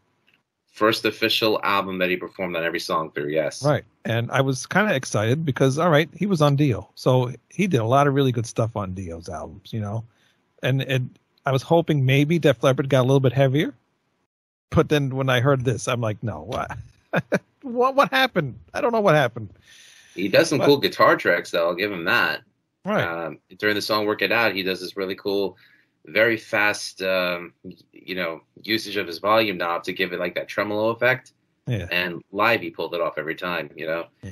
First 0.72 1.06
official 1.06 1.60
album 1.64 2.00
that 2.00 2.10
he 2.10 2.18
performed 2.18 2.56
on 2.56 2.64
every 2.64 2.80
song 2.80 3.12
through. 3.12 3.30
Yes, 3.30 3.64
Right. 3.64 3.84
And 4.06 4.32
I 4.32 4.42
was 4.42 4.66
kind 4.66 4.90
of 4.90 4.96
excited 4.96 5.46
because 5.46 5.78
all 5.78 5.90
right, 5.90 6.10
he 6.16 6.26
was 6.26 6.42
on 6.42 6.56
Dio, 6.56 6.90
so 6.96 7.32
he 7.50 7.68
did 7.68 7.80
a 7.80 7.86
lot 7.86 8.08
of 8.08 8.14
really 8.14 8.32
good 8.32 8.46
stuff 8.46 8.76
on 8.76 8.94
Dio's 8.94 9.30
albums, 9.30 9.74
you 9.74 9.82
know, 9.82 10.04
and 10.62 10.82
and 10.84 11.18
I 11.46 11.52
was 11.52 11.62
hoping 11.62 12.06
maybe 12.06 12.40
Def 12.40 12.64
Leppard 12.64 12.90
got 12.90 13.02
a 13.02 13.08
little 13.08 13.20
bit 13.20 13.34
heavier, 13.34 13.74
but 14.70 14.90
then 14.90 15.16
when 15.16 15.30
I 15.30 15.42
heard 15.42 15.66
this, 15.66 15.88
I'm 15.88 16.02
like, 16.02 16.22
no, 16.24 16.48
what, 17.62 17.96
what, 17.96 18.10
happened? 18.12 18.60
I 18.74 18.82
don't 18.82 18.92
know 18.92 19.02
what 19.02 19.16
happened. 19.16 19.50
He 20.16 20.28
does 20.28 20.50
some 20.50 20.60
But- 20.60 20.66
cool 20.66 20.78
guitar 20.78 21.16
tricks, 21.16 21.52
though. 21.52 21.68
I'll 21.70 21.76
give 21.76 21.92
him 21.92 22.06
that. 22.06 22.42
Right. 22.86 23.04
Um, 23.04 23.40
during 23.58 23.76
the 23.76 23.82
song 23.82 24.06
"Work 24.06 24.22
It 24.22 24.32
Out," 24.32 24.54
he 24.54 24.62
does 24.62 24.82
this 24.82 24.98
really 24.98 25.16
cool, 25.16 25.56
very 26.06 26.36
fast, 26.38 27.02
um, 27.02 27.54
you 27.94 28.14
know, 28.16 28.42
usage 28.62 28.98
of 28.98 29.08
his 29.08 29.20
volume 29.20 29.58
knob 29.58 29.84
to 29.86 29.94
give 29.94 30.12
it 30.12 30.20
like 30.20 30.36
that 30.36 30.48
tremolo 30.50 30.90
effect. 30.90 31.32
yeah. 31.66 31.88
And 31.92 32.22
live, 32.34 32.60
he 32.60 32.70
pulled 32.70 32.94
it 32.94 33.00
off 33.00 33.18
every 33.18 33.36
time. 33.36 33.70
You 33.76 33.88
know, 33.88 34.06
Yeah. 34.22 34.32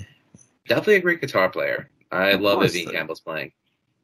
definitely 0.68 0.96
a 0.96 1.00
great 1.00 1.22
guitar 1.22 1.48
player. 1.50 1.90
I 2.12 2.32
Of 2.32 2.42
love 2.42 2.56
course. 2.60 2.74
Vivian 2.74 2.92
Campbell's 2.92 3.22
playing 3.22 3.54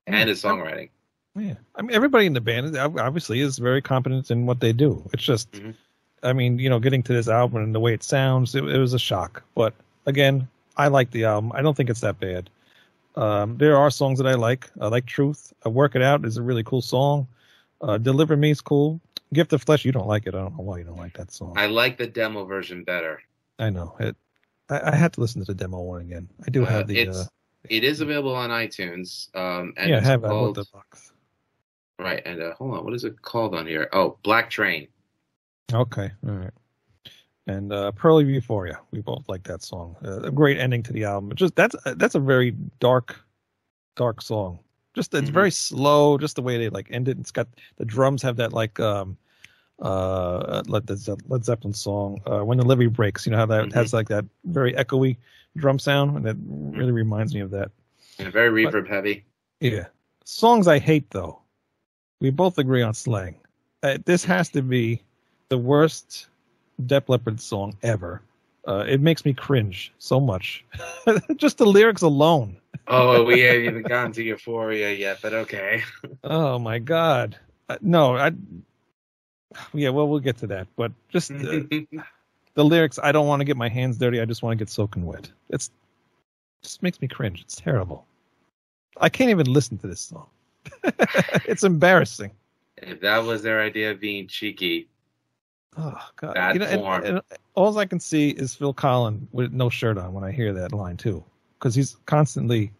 Yeah. 0.08 0.16
and 0.16 0.30
his 0.30 0.42
songwriting. 0.42 0.90
Yeah, 1.36 1.56
I 1.76 1.82
mean 1.82 1.94
everybody 1.94 2.26
in 2.26 2.32
the 2.34 2.40
band 2.42 2.76
obviously 2.78 3.42
is 3.42 3.60
very 3.60 3.82
competent 3.82 4.32
in 4.32 4.46
what 4.48 4.60
they 4.62 4.72
do. 4.74 5.08
It's 5.14 5.22
just, 5.24 5.52
Mhm. 5.52 5.76
I 6.24 6.34
mean, 6.34 6.60
you 6.60 6.70
know, 6.70 6.80
getting 6.80 7.04
to 7.04 7.14
this 7.14 7.28
album 7.28 7.64
and 7.64 7.76
the 7.76 7.80
way 7.80 7.94
it 7.94 8.04
sounds, 8.04 8.56
it, 8.56 8.64
it 8.64 8.80
was 8.80 8.94
a 8.94 9.00
shock. 9.00 9.44
But 9.56 9.74
again, 10.06 10.48
I 10.78 10.88
like 10.88 11.12
the 11.12 11.26
album. 11.26 11.52
I 11.54 11.62
don't 11.62 11.76
think 11.76 11.90
it's 11.90 12.02
that 12.02 12.20
bad. 12.20 12.50
Um, 13.16 13.58
there 13.58 13.78
are 13.78 13.90
songs 13.90 14.20
that 14.20 14.28
I 14.28 14.34
like. 14.36 14.70
I 14.80 14.88
like 14.88 15.06
Truth. 15.06 15.54
I 15.66 15.70
Work 15.70 15.96
It 15.96 16.02
Out 16.02 16.26
is 16.26 16.38
a 16.38 16.42
really 16.42 16.64
cool 16.64 16.82
song. 16.82 17.28
Uh, 17.82 17.98
Deliver 17.98 18.36
Me 18.38 18.52
is 18.52 18.62
cool. 18.62 19.00
Gift 19.34 19.54
of 19.54 19.62
Flesh, 19.64 19.84
you 19.86 19.92
don't 19.92 20.08
like 20.08 20.26
it. 20.28 20.36
I 20.36 20.40
don't 20.40 20.56
know 20.58 20.64
why 20.64 20.78
you 20.80 20.84
don't 20.86 20.98
like 20.98 21.18
that 21.18 21.32
song. 21.32 21.54
I, 21.58 21.66
like 21.66 21.98
the 21.98 22.08
demo 22.08 22.46
version 22.46 22.84
better. 22.84 23.22
I 23.60 23.70
know 23.70 23.96
it. 24.00 24.16
I, 24.70 24.92
I 24.92 24.96
had 24.96 25.14
to 25.14 25.22
listen 25.22 25.42
to 25.42 25.46
the 25.54 25.56
demo 25.56 25.82
one 25.82 26.02
again. 26.02 26.30
I 26.46 26.50
do 26.52 26.64
Uh, 26.64 26.68
have 26.68 26.88
the. 26.88 27.00
it's 27.00 27.18
Uh, 27.18 27.26
it 27.70 27.84
is 27.84 28.00
available 28.02 28.34
on 28.36 28.50
iTunes. 28.52 29.36
Um, 29.36 29.74
and 29.78 29.90
yeah, 29.90 29.98
I 29.98 30.02
have. 30.02 30.24
I 30.24 30.30
called, 30.30 30.56
the 30.56 30.66
box. 30.72 31.12
right. 32.00 32.22
And 32.26 32.42
uh, 32.42 32.54
hold 32.54 32.76
on, 32.76 32.86
what 32.86 32.94
is 32.94 33.04
it 33.04 33.22
called 33.22 33.54
on 33.56 33.68
here? 33.68 33.90
Oh, 33.94 34.18
Black 34.24 34.50
Train. 34.50 34.88
Okay, 35.74 36.12
all 36.28 36.34
right. 36.34 36.52
And 37.48 37.72
uh, 37.72 37.92
Pearly 37.94 38.26
Euphoria, 38.26 38.80
we 38.92 39.02
both 39.02 39.28
like 39.30 39.44
that 39.44 39.62
song. 39.64 39.96
Uh, 40.04 40.22
a 40.22 40.32
great 40.32 40.58
ending 40.58 40.84
to 40.84 40.94
the 40.94 41.06
album. 41.06 41.34
Just 41.36 41.56
that's 41.56 41.76
that's 41.96 42.16
a 42.16 42.20
very 42.20 42.52
dark, 42.80 43.20
dark 43.96 44.22
song. 44.22 44.60
Just 44.94 45.14
it's 45.14 45.30
Mhm. 45.30 45.34
very 45.34 45.52
slow. 45.52 46.18
Just 46.18 46.36
the 46.36 46.42
way 46.42 46.58
they 46.58 46.70
like 46.70 46.88
end 46.92 47.08
it. 47.08 47.18
It's 47.20 47.32
got 47.32 47.48
the 47.78 47.86
drums 47.86 48.22
have 48.22 48.36
that 48.38 48.52
like 48.54 48.80
um 48.80 49.18
uh 49.82 50.64
Led, 50.68 50.88
the 50.88 51.18
Led 51.28 51.46
Zeppelin 51.46 51.74
song 51.74 52.20
uh, 52.26 52.44
when 52.44 52.58
the 52.58 52.66
levee 52.66 52.88
breaks. 52.88 53.26
You 53.26 53.32
know 53.32 53.38
how 53.38 53.46
that 53.46 53.66
Mhm. 53.68 53.74
has 53.74 53.94
like 53.94 54.10
that 54.10 54.26
very 54.46 54.74
echoey 54.74 55.16
drum 55.56 55.80
sound, 55.80 56.18
and 56.18 56.26
that 56.26 56.36
really 56.78 56.92
reminds 56.92 57.34
me 57.34 57.42
of 57.42 57.52
that. 57.52 57.72
And 58.20 58.32
very 58.34 58.66
But- 58.66 58.74
reverb 58.74 58.88
heavy. 58.88 59.26
Yeah. 59.62 59.88
Songs 60.26 60.68
I 60.68 60.80
hate 60.80 61.10
though. 61.12 61.40
We 62.20 62.30
both 62.32 62.58
agree 62.58 62.82
on 62.82 62.94
slang. 62.94 63.36
Uh, 63.84 64.00
this 64.06 64.26
has 64.26 64.50
to 64.50 64.62
be 64.62 65.02
the 65.50 65.58
worst 65.58 66.27
Def 66.86 67.10
Leppard 67.10 67.39
song 67.39 67.75
ever. 67.84 68.22
Uh, 68.68 68.84
it 68.88 69.00
makes 69.00 69.24
me 69.24 69.34
cringe 69.34 69.94
so 69.98 70.20
much. 70.20 70.66
Just 71.38 71.58
the 71.58 71.66
lyrics 71.66 72.01
alone. 72.01 72.58
oh, 72.88 73.24
we 73.24 73.39
haven't 73.42 73.63
even 73.63 73.84
gotten 73.84 74.12
to 74.13 74.24
Euphoria 74.24 74.92
yet, 74.92 75.20
but 75.22 75.34
okay. 75.34 75.84
oh 76.24 76.60
my 76.60 76.80
god. 76.80 77.38
Uh, 77.70 77.77
no, 77.82 78.18
I. 78.18 78.32
Yeah, 79.74 79.89
well, 79.89 80.08
we'll 80.08 80.20
get 80.20 80.38
to 80.39 80.48
that, 80.48 80.68
but 80.75 80.92
just 81.10 81.32
uh, 81.32 81.36
the 82.54 82.66
lyrics. 82.66 83.00
I 83.01 83.12
don't 83.12 83.27
want 83.27 83.39
to 83.39 83.46
get 83.46 83.58
my 83.58 83.70
hands 83.70 83.98
dirty. 83.98 84.20
I 84.20 84.25
just 84.25 84.44
want 84.44 84.58
to 84.58 84.63
get 84.63 84.70
soaking 84.70 85.06
wet. 85.06 85.32
It's 85.50 85.68
it 85.68 86.63
just 86.63 86.84
makes 86.84 87.01
me 87.01 87.08
cringe. 87.08 87.42
It's 87.42 87.56
terrible. 87.56 88.06
I 89.00 89.10
can't 89.10 89.30
even 89.30 89.51
listen 89.51 89.77
to 89.80 89.88
this 89.88 90.01
song. 90.01 90.27
it's 91.46 91.63
embarrassing. 91.63 92.32
If 92.77 93.00
that 93.01 93.20
was 93.20 93.42
their 93.42 93.62
idea 93.62 93.92
of 93.92 94.00
being 94.00 94.27
cheeky, 94.27 94.89
Oh 95.78 96.00
god! 96.16 96.34
Bad 96.34 96.56
you 96.56 96.60
know, 96.60 96.66
and- 96.66 96.82
form. 96.82 97.04
and 97.06 97.22
all 97.56 97.78
I 97.78 97.86
can 97.86 98.00
see 98.00 98.30
is 98.32 98.56
Phil 98.56 98.74
Collen 98.74 99.28
with 99.32 99.52
no 99.54 99.70
shirt 99.70 99.98
on 99.98 100.14
when 100.14 100.24
I 100.24 100.32
hear 100.32 100.52
that 100.54 100.72
line 100.74 100.98
too, 100.98 101.24
because 101.60 101.76
he's 101.76 101.98
constantly 102.06 102.72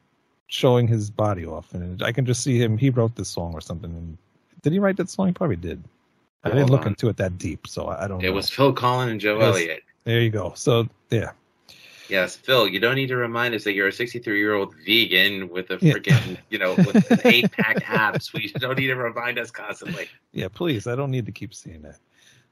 showing 0.48 0.88
his 0.88 1.10
body 1.10 1.46
off, 1.46 1.74
and 1.74 2.02
I 2.02 2.12
can 2.12 2.26
just 2.26 2.44
see 2.44 2.58
him. 2.62 2.78
He 2.78 2.90
wrote 2.90 3.16
this 3.16 3.30
song 3.30 3.54
or 3.54 3.62
something. 3.62 3.92
And 3.92 4.18
did 4.64 4.74
he 4.74 4.80
write 4.80 4.98
that 4.98 5.10
song? 5.10 5.28
He 5.28 5.34
probably 5.34 5.58
did. 5.58 5.84
I 6.44 6.50
didn't 6.50 6.70
look 6.70 6.82
on. 6.82 6.88
into 6.90 7.10
it 7.10 7.18
that 7.18 7.38
deep, 7.38 7.68
so 7.68 7.88
I 7.88 8.08
don't 8.08 8.24
it 8.24 8.28
know. 8.28 8.34
was 8.34 8.50
Phil 8.50 8.74
Collen 8.74 9.10
and 9.10 9.20
Joe 9.20 9.38
Yes. 9.40 9.56
Elliott. 9.56 9.84
There 10.06 10.22
you 10.22 10.30
go. 10.30 10.54
So 10.56 10.88
yeah, 11.10 11.32
Yes, 12.10 12.38
Phil, 12.38 12.70
you 12.70 12.80
don't 12.80 12.96
need 12.96 13.08
to 13.08 13.18
remind 13.18 13.54
us 13.54 13.66
that 13.66 13.74
you're 13.74 13.90
a 13.90 13.92
63 13.92 14.40
year 14.40 14.54
old 14.54 14.74
vegan 14.86 15.50
with 15.50 15.70
a 15.72 15.78
Yeah. 15.82 15.94
freaking, 15.96 16.38
you 16.50 16.58
know, 16.58 16.74
with 16.76 17.12
an 17.12 17.20
eight 17.26 17.52
pack 17.52 17.88
abs. 17.90 18.32
We 18.32 18.48
don't 18.60 18.78
need 18.80 18.88
to 18.88 18.96
remind 18.96 19.38
us 19.38 19.52
constantly. 19.52 20.08
yeah. 20.32 20.48
Please, 20.48 20.88
I 20.88 20.96
don't 20.96 21.12
need 21.12 21.26
to 21.26 21.34
keep 21.34 21.54
seeing 21.54 21.82
that. 21.82 21.98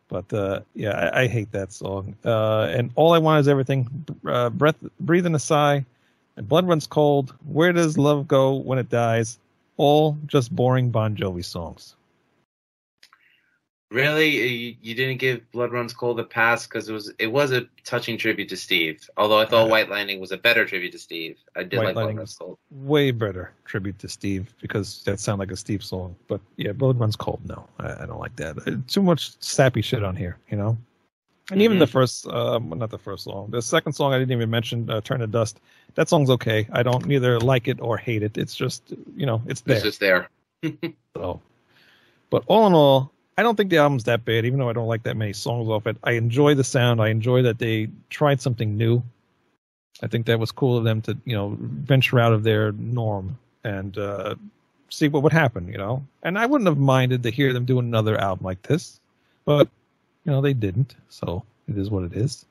But 0.08 0.32
uh, 0.34 0.62
yeah, 0.76 1.10
I, 1.14 1.24
I 1.24 1.28
hate 1.28 1.52
that 1.52 1.74
song. 1.74 2.16
Uh, 2.24 2.68
and 2.72 2.92
all 2.96 3.14
I 3.14 3.18
want 3.18 3.42
is 3.42 3.48
everything. 3.48 3.88
Uh, 4.26 4.50
breath, 4.50 4.76
breathing 5.00 5.36
a 5.36 5.40
sigh, 5.40 5.86
and 6.38 6.48
blood 6.48 6.68
runs 6.68 6.88
cold. 6.88 7.34
Where 7.48 7.74
does 7.74 7.98
love 7.98 8.28
go 8.28 8.54
when 8.54 8.78
it 8.78 8.90
dies? 8.90 9.40
All 9.78 10.18
just 10.28 10.56
boring 10.56 10.90
Bon 10.90 11.16
Jovi 11.16 11.44
songs. 11.44 11.96
Really, 13.96 14.30
you, 14.30 14.76
you 14.82 14.94
didn't 14.94 15.20
give 15.20 15.50
Blood 15.54 15.72
Runs 15.72 15.94
Cold 15.94 16.20
a 16.20 16.24
pass 16.26 16.68
because 16.68 16.90
it 16.90 16.94
was 16.94 17.14
it 17.18 17.28
was 17.28 17.52
a 17.52 17.66
touching 17.86 18.18
tribute 18.18 18.50
to 18.50 18.58
Steve. 18.58 19.10
Although 19.16 19.40
I 19.40 19.46
thought 19.46 19.68
Uh, 19.68 19.70
White 19.70 19.90
Lightning 19.90 20.20
was 20.20 20.34
a 20.34 20.38
better 20.38 20.66
tribute 20.66 20.92
to 20.92 21.00
Steve. 21.00 21.38
I 21.56 21.64
did 21.64 21.78
White 21.78 21.86
like 21.86 21.96
Lightning 21.96 22.16
Blood 22.18 22.22
Runs 22.24 22.36
Cold. 22.36 22.58
Way 22.72 23.12
better 23.12 23.54
tribute 23.64 23.98
to 24.00 24.10
Steve 24.10 24.54
because 24.60 25.02
that 25.06 25.22
sounded 25.22 25.40
like 25.44 25.52
a 25.52 25.56
Steve 25.56 25.82
song. 25.82 26.14
But 26.28 26.42
yeah, 26.58 26.74
blood 26.74 27.00
runs 27.00 27.16
cold. 27.16 27.40
No, 27.48 27.66
I, 27.80 28.04
I 28.04 28.06
don't 28.06 28.20
like 28.20 28.36
that. 28.36 28.58
Uh, 28.68 28.76
Too 28.88 29.02
much 29.02 29.42
sappy 29.42 29.82
shit 29.82 30.04
on 30.04 30.14
here, 30.16 30.38
you 30.52 30.58
know. 30.58 30.78
And 31.52 31.62
even 31.62 31.78
Mhm. 31.78 31.80
the 31.80 31.88
first, 31.88 32.28
um, 32.28 32.74
not 32.76 32.90
the 32.90 32.98
first 32.98 33.24
song, 33.24 33.50
the 33.50 33.62
second 33.62 33.94
song 33.94 34.12
I 34.12 34.20
didn't 34.20 34.34
even 34.34 34.50
mention, 34.50 34.90
uh, 34.90 35.00
"Turn 35.00 35.22
to 35.22 35.28
Dust." 35.28 35.62
That 35.94 36.10
song's 36.10 36.30
okay. 36.32 36.68
I 36.74 36.84
don't 36.84 37.06
neither 37.06 37.40
like 37.40 37.70
it 37.70 37.80
or 37.80 37.96
hate 37.96 38.24
it. 38.24 38.38
It's 38.38 38.56
just, 38.56 38.94
you 39.16 39.26
know, 39.26 39.42
it's 39.48 39.62
there. 39.62 39.76
It's 39.78 39.86
just 39.86 40.02
there. 40.02 40.28
So, 41.16 41.40
but 42.30 42.44
all 42.48 42.68
in 42.68 42.74
all, 42.74 43.14
I 43.38 43.44
don't 43.44 43.56
think 43.56 43.70
the 43.70 43.78
album's 43.78 44.06
that 44.06 44.24
bad. 44.24 44.46
Even 44.46 44.60
though 44.60 44.70
I 44.70 44.74
don't 44.74 44.88
like 44.88 45.04
that 45.04 45.18
many 45.18 45.34
songs 45.34 45.68
off 45.70 45.88
it, 45.88 45.98
I 46.04 46.14
enjoy 46.14 46.56
the 46.56 46.64
sound. 46.64 47.02
I 47.02 47.10
enjoy 47.10 47.42
that 47.42 47.60
they 47.60 47.90
tried 48.10 48.42
something 48.42 48.78
new. 48.78 49.04
I 50.02 50.08
think 50.08 50.26
that 50.26 50.40
was 50.40 50.52
cool 50.52 50.78
of 50.78 50.84
them 50.84 51.02
to, 51.04 51.18
you 51.26 51.36
know, 51.36 51.58
venture 51.60 52.20
out 52.20 52.34
of 52.34 52.44
their 52.44 52.72
norm 52.74 53.38
and 53.64 53.98
uh, 53.98 54.36
see 54.90 55.08
what 55.08 55.24
would 55.24 55.34
happen. 55.34 55.68
You 55.68 55.78
know, 55.78 56.06
and 56.24 56.38
I 56.38 56.46
wouldn't 56.46 56.68
have 56.68 56.78
minded 56.78 57.24
to 57.24 57.30
hear 57.30 57.54
them 57.54 57.66
do 57.66 57.80
another 57.80 58.18
album 58.20 58.46
like 58.46 58.62
this, 58.64 59.00
but 59.46 59.68
you 60.24 60.32
know 60.32 60.42
they 60.42 60.54
didn't. 60.54 60.96
So 61.10 61.44
it 61.68 61.78
is 61.78 61.90
what 61.90 62.04
it 62.04 62.14
is. 62.14 62.46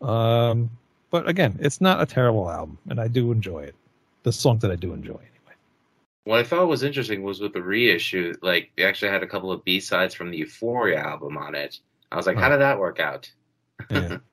Um, 0.00 0.70
but 1.10 1.28
again, 1.28 1.58
it's 1.60 1.80
not 1.80 2.00
a 2.00 2.06
terrible 2.06 2.50
album, 2.50 2.78
and 2.88 3.00
I 3.00 3.08
do 3.08 3.32
enjoy 3.32 3.60
it. 3.60 3.74
The 4.22 4.32
songs 4.32 4.62
that 4.62 4.70
I 4.70 4.76
do 4.76 4.92
enjoy. 4.92 5.20
What 6.24 6.38
I 6.38 6.44
thought 6.44 6.68
was 6.68 6.82
interesting 6.82 7.22
was 7.22 7.40
with 7.40 7.54
the 7.54 7.62
reissue, 7.62 8.34
like 8.42 8.70
they 8.76 8.84
actually 8.84 9.10
had 9.10 9.22
a 9.22 9.26
couple 9.26 9.50
of 9.50 9.64
B 9.64 9.80
sides 9.80 10.14
from 10.14 10.30
the 10.30 10.38
Euphoria 10.38 11.00
album 11.00 11.38
on 11.38 11.54
it. 11.54 11.78
I 12.12 12.16
was 12.16 12.26
like, 12.26 12.36
how 12.36 12.48
did 12.48 12.60
that 12.60 12.78
work 12.78 13.00
out? 13.00 13.30
Yeah. 13.90 14.18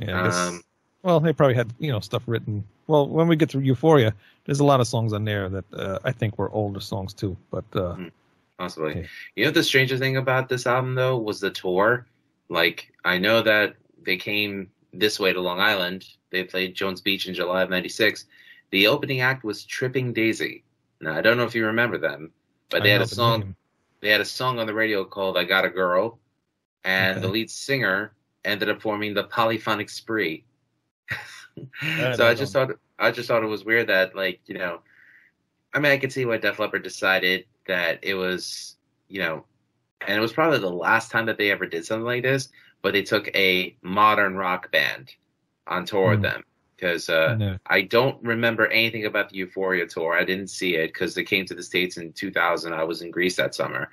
Yeah. 0.00 0.26
Um, 0.26 0.62
well, 1.02 1.20
they 1.20 1.34
probably 1.34 1.54
had 1.54 1.70
you 1.78 1.92
know 1.92 2.00
stuff 2.00 2.22
written. 2.26 2.64
Well, 2.86 3.06
when 3.06 3.28
we 3.28 3.36
get 3.36 3.50
to 3.50 3.60
Euphoria, 3.60 4.14
there's 4.46 4.60
a 4.60 4.64
lot 4.64 4.80
of 4.80 4.86
songs 4.86 5.12
on 5.12 5.26
there 5.26 5.50
that 5.50 5.64
uh, 5.74 5.98
I 6.02 6.12
think 6.12 6.38
were 6.38 6.50
older 6.50 6.80
songs 6.80 7.12
too. 7.12 7.36
But 7.50 7.64
uh, 7.74 7.96
Possibly. 8.58 8.90
Okay. 8.92 9.08
You 9.36 9.44
know 9.44 9.50
the 9.50 9.62
strangest 9.62 10.00
thing 10.00 10.16
about 10.16 10.48
this 10.48 10.66
album 10.66 10.94
though 10.94 11.18
was 11.18 11.40
the 11.40 11.50
tour. 11.50 12.06
Like 12.48 12.92
I 13.04 13.18
know 13.18 13.42
that 13.42 13.74
they 14.04 14.16
came 14.16 14.70
this 14.92 15.18
way 15.18 15.32
to 15.32 15.40
Long 15.40 15.60
Island. 15.60 16.06
They 16.30 16.44
played 16.44 16.74
Jones 16.74 17.00
Beach 17.00 17.26
in 17.26 17.34
July 17.34 17.62
of 17.62 17.70
'96. 17.70 18.26
The 18.70 18.86
opening 18.86 19.20
act 19.20 19.42
was 19.44 19.64
Tripping 19.64 20.12
Daisy. 20.12 20.62
Now 21.02 21.14
I 21.16 21.20
don't 21.20 21.36
know 21.36 21.44
if 21.44 21.54
you 21.54 21.66
remember 21.66 21.98
them, 21.98 22.32
but 22.70 22.82
I 22.82 22.84
they 22.84 22.90
had 22.90 23.02
a 23.02 23.06
song. 23.06 23.44
name. 23.44 23.56
They 24.00 24.08
had 24.08 24.22
a 24.22 24.24
song 24.24 24.58
on 24.58 24.66
the 24.66 24.74
radio 24.74 25.04
called 25.04 25.36
"I 25.36 25.44
Got 25.44 25.66
a 25.66 25.70
Girl," 25.70 26.18
and 26.84 27.20
Okay. 27.20 27.22
the 27.22 27.28
lead 27.28 27.50
singer 27.50 28.14
ended 28.44 28.68
up 28.70 28.82
forming 28.82 29.14
the 29.14 29.24
Polyphonic 29.24 29.90
Spree. 29.90 30.46
I 31.96 32.08
so 32.12 32.26
I 32.26 32.34
just 32.34 32.52
know. 32.52 32.54
thought 32.54 32.70
I 32.98 33.10
just 33.10 33.28
thought 33.28 33.42
it 33.42 33.46
was 33.46 33.64
weird 33.64 33.88
that 33.88 34.14
like 34.14 34.40
you 34.46 34.54
know, 34.58 34.80
I 35.74 35.80
mean 35.80 35.92
I 35.92 35.98
could 35.98 36.12
see 36.12 36.24
why 36.26 36.38
Def 36.38 36.58
Leppard 36.58 36.82
decided 36.82 37.46
that 37.66 38.00
it 38.02 38.14
was 38.14 38.76
you 39.08 39.20
know, 39.20 39.44
and 40.06 40.16
it 40.16 40.20
was 40.20 40.32
probably 40.32 40.58
the 40.58 40.70
last 40.70 41.10
time 41.10 41.26
that 41.26 41.38
they 41.38 41.50
ever 41.50 41.66
did 41.66 41.86
something 41.86 42.04
like 42.06 42.22
this, 42.22 42.48
but 42.82 42.92
they 42.92 43.02
took 43.02 43.28
a 43.36 43.76
modern 43.82 44.36
rock 44.36 44.70
band 44.72 45.12
on 45.66 45.84
tour 45.86 46.10
with 46.12 46.20
Hmm. 46.20 46.22
them 46.22 46.44
because 46.82 47.08
uh, 47.08 47.36
No. 47.38 47.56
I 47.66 47.82
don't 47.82 48.20
remember 48.24 48.66
anything 48.66 49.06
about 49.06 49.28
the 49.30 49.36
Euphoria 49.36 49.86
tour. 49.86 50.14
I 50.14 50.24
didn't 50.24 50.48
see 50.48 50.74
it 50.74 50.88
because 50.88 51.14
they 51.14 51.22
came 51.22 51.46
to 51.46 51.54
the 51.54 51.62
states 51.62 51.96
in 51.96 52.12
2000. 52.12 52.72
I 52.72 52.82
was 52.82 53.02
in 53.02 53.12
Greece 53.12 53.36
that 53.36 53.54
summer. 53.54 53.88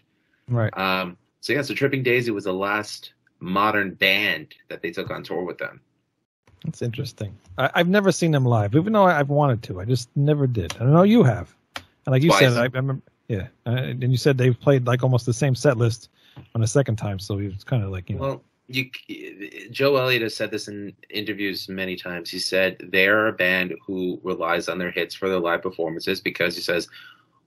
Right. 0.48 0.76
Um, 0.76 1.16
so 1.40 1.52
yeah, 1.52 1.62
so 1.62 1.74
Tripping 1.74 2.02
Daisy 2.02 2.30
was 2.30 2.44
the 2.44 2.52
last 2.52 3.12
modern 3.40 3.94
band 3.94 4.54
that 4.68 4.82
they 4.82 4.90
took 4.90 5.10
on 5.10 5.22
tour 5.22 5.42
with 5.42 5.58
them. 5.58 5.80
That's 6.64 6.80
interesting. 6.82 7.36
I, 7.58 7.70
I've 7.74 7.88
never 7.88 8.10
seen 8.12 8.30
them 8.30 8.44
live, 8.46 8.74
even 8.74 8.92
though 8.94 9.04
I, 9.04 9.20
I've 9.20 9.28
wanted 9.28 9.62
to. 9.64 9.80
I 9.80 9.84
just 9.84 10.08
never 10.16 10.46
did. 10.46 10.74
I 10.76 10.78
don't 10.80 10.92
know 10.94 11.02
you 11.02 11.22
have. 11.22 11.54
And 11.76 11.84
like 12.12 12.22
you 12.22 12.30
Twice. 12.30 12.40
said, 12.40 12.52
I, 12.56 12.62
I 12.64 12.66
remember. 12.66 13.02
Yeah, 13.28 13.48
uh, 13.66 13.70
and 13.70 14.02
you 14.10 14.18
said 14.18 14.36
they've 14.36 14.58
played 14.58 14.86
like 14.86 15.02
almost 15.02 15.24
the 15.24 15.32
same 15.32 15.54
set 15.54 15.78
list 15.78 16.10
on 16.54 16.60
the 16.60 16.66
second 16.66 16.96
time, 16.96 17.18
so 17.18 17.38
it 17.38 17.52
was 17.52 17.64
kind 17.64 17.82
of 17.82 17.90
like 17.90 18.10
you 18.10 18.16
know. 18.16 18.22
Well, 18.22 18.42
you, 18.66 18.90
Joe 19.70 19.96
Elliott 19.96 20.22
has 20.22 20.34
said 20.34 20.50
this 20.50 20.68
in 20.68 20.94
interviews 21.10 21.68
many 21.68 21.96
times. 21.96 22.30
He 22.30 22.38
said 22.38 22.78
they're 22.92 23.26
a 23.26 23.32
band 23.32 23.74
who 23.86 24.20
relies 24.22 24.68
on 24.68 24.78
their 24.78 24.90
hits 24.90 25.14
for 25.14 25.28
their 25.28 25.38
live 25.38 25.62
performances 25.62 26.20
because 26.20 26.54
he 26.56 26.62
says, 26.62 26.88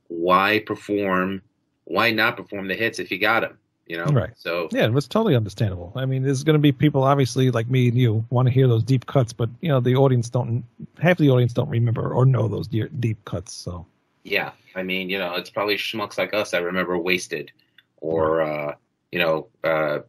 why 0.10 0.60
perform? 0.66 1.42
Why 1.86 2.12
not 2.12 2.38
perform 2.38 2.68
the 2.68 2.76
hits 2.76 3.00
if 3.00 3.10
you 3.10 3.18
got 3.18 3.42
them? 3.42 3.58
You 3.88 3.98
know, 3.98 4.06
Right. 4.06 4.32
So 4.36 4.68
Yeah, 4.72 4.86
it 4.86 4.92
was 4.92 5.08
totally 5.08 5.36
understandable. 5.36 5.94
I 5.96 6.06
mean, 6.06 6.22
there's 6.22 6.44
going 6.44 6.56
to 6.56 6.60
be 6.60 6.74
people, 6.74 7.04
obviously, 7.04 7.52
like 7.52 7.70
me 7.70 7.88
and 7.88 7.98
you, 7.98 8.26
want 8.30 8.48
to 8.48 8.54
hear 8.54 8.68
those 8.68 8.84
deep 8.84 9.06
cuts, 9.06 9.32
but 9.32 9.50
you 9.62 9.70
know, 9.70 9.80
the 9.80 9.96
audience 9.96 10.30
don't. 10.30 10.64
Half 11.00 11.18
the 11.18 11.30
audience 11.30 11.54
don't 11.54 11.70
remember 11.70 12.12
or 12.14 12.26
know 12.26 12.48
those 12.48 12.68
deep 12.68 13.24
cuts. 13.26 13.54
So 13.54 13.86
yeah, 14.24 14.52
I 14.76 14.84
mean, 14.84 15.10
you 15.10 15.18
know, 15.18 15.36
it's 15.36 15.50
probably 15.50 15.76
schmucks 15.76 16.18
like 16.18 16.34
us 16.34 16.52
that 16.52 16.64
remember 16.64 16.98
Wasted, 16.98 17.52
or 17.98 18.42
uh, 18.42 18.76
you 19.12 19.20
know, 19.20 19.48
uh, 19.64 20.00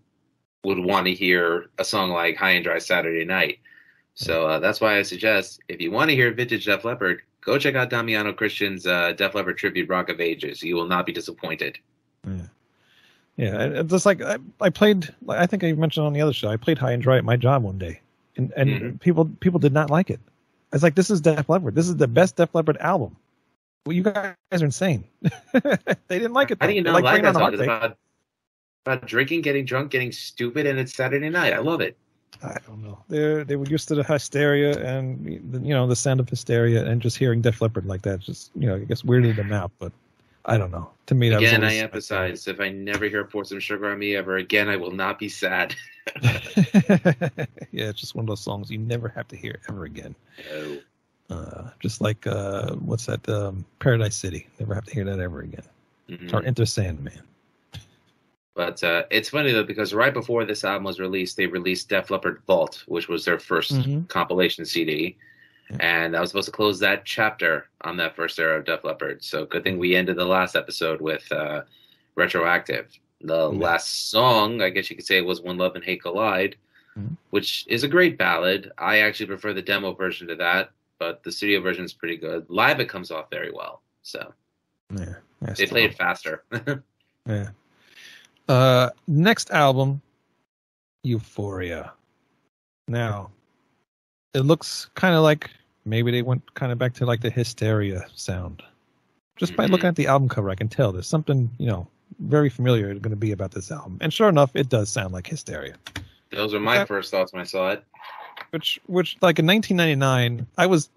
would 0.65 0.79
want 0.79 1.07
to 1.07 1.15
hear 1.15 1.67
a 1.79 1.85
song 1.85 2.11
like 2.11 2.37
High 2.37 2.51
and 2.53 2.65
Dry 2.65 2.79
Saturday 2.79 3.25
Night. 3.25 3.59
So 4.15 4.47
uh, 4.49 4.59
that's 4.59 4.81
why 4.81 4.99
I 4.99 5.03
suggest 5.03 5.61
if 5.69 5.81
you 5.81 5.91
want 5.93 6.11
to 6.11 6.17
hear 6.17 6.33
vintage 6.33 6.65
Def 6.67 6.85
Leppard, 6.85 7.23
go 7.41 7.57
check 7.59 7.77
out 7.77 7.89
Damiano 7.91 8.33
Christian's 8.33 8.87
uh, 8.87 9.13
Def 9.13 9.35
Leppard 9.35 9.57
tribute 9.59 9.89
Rock 9.89 10.09
of 10.09 10.21
Ages. 10.21 10.63
You 10.63 10.75
will 10.75 10.89
not 10.89 11.07
be 11.07 11.13
disappointed. 11.13 11.79
yeah, 12.27 12.33
yeah. 13.37 13.63
It's 13.81 13.91
just 13.91 14.07
like 14.07 14.21
I, 14.21 14.39
I 14.61 14.71
played. 14.71 15.15
Like, 15.25 15.39
I 15.39 15.47
think 15.47 15.63
I 15.65 15.73
mentioned 15.73 16.05
on 16.07 16.13
the 16.13 16.21
other 16.21 16.33
show. 16.33 16.49
I 16.49 16.57
played 16.57 16.79
High 16.79 16.93
and 16.93 17.03
Dry 17.03 17.17
at 17.19 17.25
my 17.25 17.37
job 17.37 17.63
one 17.63 17.79
day, 17.79 18.01
and 18.37 18.53
and 18.57 18.71
Mhm. 18.71 19.01
people 19.01 19.27
people 19.41 19.61
did 19.61 19.73
not 19.73 19.91
like 19.91 20.11
it. 20.11 20.21
It's 20.73 20.83
like 20.83 20.97
this 20.97 21.11
is 21.11 21.21
Def 21.21 21.49
Leppard. 21.49 21.75
This 21.77 21.89
is 21.89 21.97
the 21.97 22.09
best 22.09 22.37
Def 22.37 22.53
Leppard 22.55 22.77
album. 22.79 23.17
Well, 23.87 23.95
you 23.95 24.03
guys 24.03 24.35
are 24.53 24.65
insane. 24.65 25.05
they 25.23 26.19
didn't 26.19 26.33
like 26.33 26.51
it. 26.51 26.59
How 26.61 26.67
though. 26.67 26.71
do 26.71 26.77
you 26.77 26.83
They 26.83 26.91
not 26.91 27.03
like 27.03 27.21
It 27.21 27.23
that 27.23 27.35
song? 27.35 27.55
It's 27.55 27.63
about, 27.63 27.97
about 28.85 29.07
drinking, 29.07 29.43
getting 29.43 29.65
drunk, 29.65 29.91
getting 29.91 30.13
stupid, 30.13 30.67
and 30.67 30.79
it's 30.79 30.95
Saturday 30.95 31.31
night. 31.31 31.53
I 31.53 31.59
love 31.59 31.81
it. 31.81 31.97
I 32.43 32.57
don't 32.67 32.83
know. 32.83 33.03
They 33.09 33.43
they 33.43 33.57
were 33.57 33.67
used 33.67 33.89
to 33.89 33.95
the 33.95 34.05
hysteria 34.05 34.79
and 34.79 35.27
you 35.27 35.75
know 35.75 35.87
the 35.87 35.97
sound 35.97 36.21
of 36.21 36.29
hysteria 36.29 36.85
and 36.85 37.03
just 37.03 37.17
hearing 37.17 37.41
Def 37.41 37.61
Leppard 37.61 37.87
like 37.87 38.03
that 38.03 38.21
just 38.21 38.53
you 38.55 38.69
know 38.69 38.77
I 38.77 38.81
guess 38.81 39.03
weirded 39.03 39.37
them 39.37 39.53
out. 39.53 39.73
But 39.79 39.93
I 40.45 40.57
don't 40.57 40.71
know. 40.71 40.91
To 41.07 41.15
me, 41.15 41.31
that 41.31 41.39
again, 41.39 41.63
was 41.63 41.73
I 41.73 41.77
emphasize: 41.77 42.47
if 42.47 42.61
I 42.61 42.69
never 42.69 43.07
hear 43.07 43.25
"Pour 43.25 43.45
Some 43.45 43.61
Sugar 43.61 43.91
on 43.91 43.99
Me" 43.99 44.15
ever 44.15 44.37
again, 44.37 44.69
I 44.69 44.77
will 44.77 44.93
not 44.93 45.19
be 45.19 45.29
sad. 45.29 45.75
yeah, 46.23 47.89
it's 47.89 48.01
just 48.01 48.15
one 48.15 48.25
of 48.25 48.29
those 48.29 48.41
songs 48.41 48.71
you 48.71 48.79
never 48.79 49.09
have 49.09 49.29
to 49.29 49.37
hear 49.37 49.59
ever 49.69 49.85
again. 49.85 50.15
No. 50.51 50.79
Uh, 51.31 51.69
just 51.81 52.01
like 52.01 52.27
uh, 52.27 52.75
what's 52.77 53.07
that? 53.07 53.27
Um, 53.29 53.65
Paradise 53.81 54.17
City. 54.17 54.47
Never 54.59 54.75
have 54.75 54.87
to 54.87 54.95
hear 54.95 55.05
that 55.05 55.21
ever 55.21 55.41
again. 55.41 55.63
Mhm. 56.09 56.33
Or 56.33 56.43
Enter 56.45 56.65
Sandman. 56.65 57.21
But 58.55 58.83
uh, 58.83 59.05
it's 59.11 59.29
funny 59.29 59.53
though 59.53 59.63
because 59.63 59.93
right 59.93 60.13
before 60.15 60.45
this 60.45 60.65
album 60.65 60.85
was 60.85 60.99
released, 60.99 61.37
they 61.37 61.47
released 61.47 61.91
Def 61.91 62.11
Leppard 62.11 62.41
Vault, 62.47 62.83
which 62.89 63.09
was 63.09 63.25
their 63.25 63.39
1st 63.39 63.73
Mhm. 63.73 64.09
compilation 64.09 64.65
CD, 64.65 65.17
Yeah. 65.71 65.77
and 65.81 66.17
I 66.17 66.21
was 66.21 66.31
supposed 66.31 66.47
to 66.47 66.53
close 66.53 66.79
that 66.81 67.05
chapter 67.05 67.69
on 67.83 67.97
that 67.99 68.17
first 68.17 68.39
era 68.39 68.59
of 68.59 68.65
Def 68.65 68.83
Leppard. 68.83 69.23
So 69.23 69.45
good 69.45 69.63
thing 69.65 69.79
we 69.79 69.95
ended 69.95 70.17
the 70.17 70.25
last 70.25 70.57
episode 70.57 71.01
with 71.03 71.31
uh, 71.31 71.63
Retroactive. 72.17 72.89
The 73.21 73.51
Yeah. 73.53 73.59
last 73.59 74.11
song, 74.11 74.63
I 74.63 74.71
guess 74.71 74.89
you 74.89 74.97
could 74.97 75.07
say, 75.07 75.21
was 75.21 75.41
"When 75.43 75.59
Love 75.59 75.75
and 75.77 75.85
Hate 75.85 76.03
Collide," 76.03 76.57
Mhm. 76.99 77.17
which 77.31 77.65
is 77.69 77.85
a 77.85 77.89
great 77.89 78.17
ballad. 78.17 78.73
I 78.79 79.01
actually 79.01 79.27
prefer 79.27 79.53
the 79.53 79.63
demo 79.63 79.93
version 79.93 80.27
to 80.29 80.35
that, 80.37 80.71
but 80.99 81.23
the 81.23 81.33
studio 81.33 81.61
version 81.61 81.85
is 81.85 81.93
pretty 81.93 82.17
good. 82.17 82.47
Live, 82.49 82.81
it 82.81 82.89
comes 82.89 83.11
off 83.11 83.31
very 83.31 83.51
well. 83.53 83.83
So 84.03 84.33
Yeah, 84.95 85.15
they 85.43 85.55
still- 85.55 85.69
play 85.69 85.85
it 85.85 85.95
faster. 85.95 86.45
Yeah. 87.27 87.51
Uh, 88.49 88.89
next 89.07 89.51
album, 89.51 90.01
Euphoria. 91.03 91.93
Now, 92.87 93.31
it 94.33 94.41
looks 94.41 94.89
kind 94.95 95.15
of 95.15 95.23
like 95.23 95.51
maybe 95.85 96.11
they 96.11 96.23
went 96.23 96.55
kind 96.55 96.73
of 96.73 96.79
back 96.79 96.95
to 96.95 97.05
like 97.07 97.21
the 97.21 97.29
hysteria 97.29 98.07
sound. 98.15 98.63
Just 99.37 99.57
by 99.57 99.67
Mhm. 99.67 99.71
looking 99.71 99.89
at 99.89 99.97
the 99.97 100.07
album 100.07 100.29
cover, 100.31 100.49
I 100.49 100.55
can 100.55 100.69
tell 100.69 100.91
there's 100.91 101.07
something 101.07 101.51
you 101.59 101.67
know 101.67 101.87
very 102.21 102.49
familiar 102.49 102.95
going 102.95 103.11
to 103.11 103.17
be 103.17 103.33
about 103.33 103.51
this 103.51 103.71
album. 103.71 103.99
And 104.01 104.11
sure 104.13 104.31
enough, 104.31 104.51
it 104.55 104.71
does 104.71 104.89
sound 104.89 105.13
like 105.13 105.27
hysteria. 105.27 105.75
Those 106.31 106.55
were 106.55 106.61
my 106.61 106.85
first 106.87 107.11
thoughts 107.11 107.35
when 107.35 107.43
I 107.43 107.45
saw 107.45 107.71
it. 107.73 107.85
Which, 108.51 108.81
which, 108.87 109.17
like 109.21 109.39
in 109.39 109.47
1999, 109.47 110.47
I 110.57 110.67
was 110.67 110.89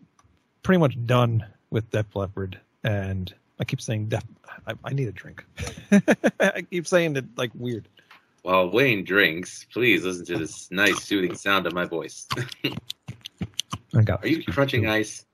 pretty 0.63 0.79
much 0.79 0.95
done 1.05 1.45
with 1.69 1.89
Def 1.91 2.15
Leppard, 2.15 2.59
and 2.83 3.33
I 3.59 3.65
keep 3.65 3.81
saying 3.81 4.07
Def. 4.07 4.23
I, 4.67 4.73
I 4.83 4.93
need 4.93 5.07
a 5.07 5.11
drink. 5.11 5.43
I 6.39 6.63
keep 6.69 6.87
saying 6.87 7.15
it 7.15 7.25
like 7.35 7.51
weird. 7.55 7.87
While 8.43 8.69
Wayne 8.69 9.03
drinks, 9.03 9.65
please 9.71 10.03
listen 10.03 10.25
to 10.25 10.37
this 10.37 10.69
nice 10.71 11.03
soothing 11.03 11.35
sound 11.35 11.67
of 11.67 11.73
my 11.73 11.85
voice. 11.85 12.27
I 13.95 14.01
got. 14.03 14.23
Are 14.23 14.27
you 14.27 14.43
crunching 14.43 14.87
ice? 14.87 15.25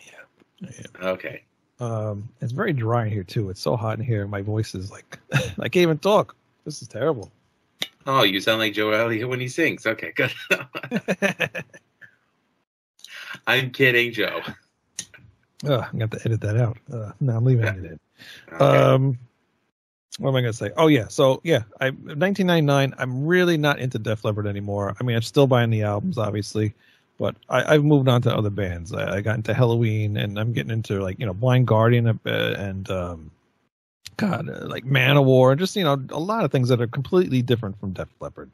Yeah. 0.00 0.70
Okay. 1.02 1.42
Um, 1.78 2.28
it's 2.40 2.52
very 2.52 2.72
dry 2.72 3.06
in 3.06 3.12
here 3.12 3.22
too. 3.22 3.50
It's 3.50 3.60
so 3.60 3.76
hot 3.76 3.98
in 3.98 4.04
here. 4.04 4.26
My 4.26 4.42
voice 4.42 4.74
is 4.74 4.90
like 4.90 5.18
I 5.32 5.68
can't 5.68 5.76
even 5.76 5.98
talk. 5.98 6.34
This 6.64 6.82
is 6.82 6.88
terrible. 6.88 7.30
Oh, 8.06 8.22
you 8.22 8.40
sound 8.40 8.60
like 8.60 8.72
Joe 8.72 8.90
Elliott 8.90 9.28
when 9.28 9.40
he 9.40 9.48
sings. 9.48 9.84
Okay, 9.84 10.12
good. 10.14 10.32
I'm 13.46 13.70
kidding, 13.70 14.12
Joe. 14.12 14.40
Oh, 15.64 15.80
I'm 15.80 15.98
gonna 15.98 16.04
have 16.04 16.10
to 16.10 16.20
edit 16.24 16.40
that 16.42 16.56
out. 16.56 16.78
Uh, 16.92 17.12
no, 17.20 17.36
I'm 17.36 17.44
leaving 17.44 17.64
it 17.64 17.84
in. 17.84 18.00
Okay. 18.52 18.64
Um, 18.64 19.18
what 20.18 20.30
am 20.30 20.36
I 20.36 20.40
gonna 20.40 20.52
say? 20.52 20.70
Oh 20.76 20.86
yeah, 20.86 21.08
so 21.08 21.40
yeah, 21.44 21.62
I 21.80 21.90
1999. 21.90 22.94
I'm 22.98 23.26
really 23.26 23.56
not 23.56 23.78
into 23.78 23.98
Def 23.98 24.24
Leppard 24.24 24.46
anymore. 24.46 24.94
I 24.98 25.04
mean, 25.04 25.16
I'm 25.16 25.22
still 25.22 25.46
buying 25.46 25.70
the 25.70 25.82
albums, 25.82 26.16
obviously, 26.16 26.74
but 27.18 27.36
I, 27.48 27.74
I've 27.74 27.84
moved 27.84 28.08
on 28.08 28.22
to 28.22 28.34
other 28.34 28.50
bands. 28.50 28.92
I, 28.92 29.16
I 29.16 29.20
got 29.20 29.36
into 29.36 29.52
Helloween, 29.52 30.22
and 30.22 30.38
I'm 30.38 30.52
getting 30.52 30.72
into 30.72 31.02
like 31.02 31.18
you 31.18 31.26
know 31.26 31.34
Blind 31.34 31.66
Guardian 31.66 32.18
and 32.24 32.90
um, 32.90 33.30
God, 34.16 34.48
uh, 34.48 34.66
like 34.66 34.84
Manowar, 34.84 35.58
just 35.58 35.76
you 35.76 35.84
know 35.84 36.02
a 36.10 36.18
lot 36.18 36.44
of 36.44 36.52
things 36.52 36.68
that 36.68 36.80
are 36.80 36.86
completely 36.86 37.42
different 37.42 37.78
from 37.78 37.92
Def 37.92 38.08
Leppard. 38.20 38.50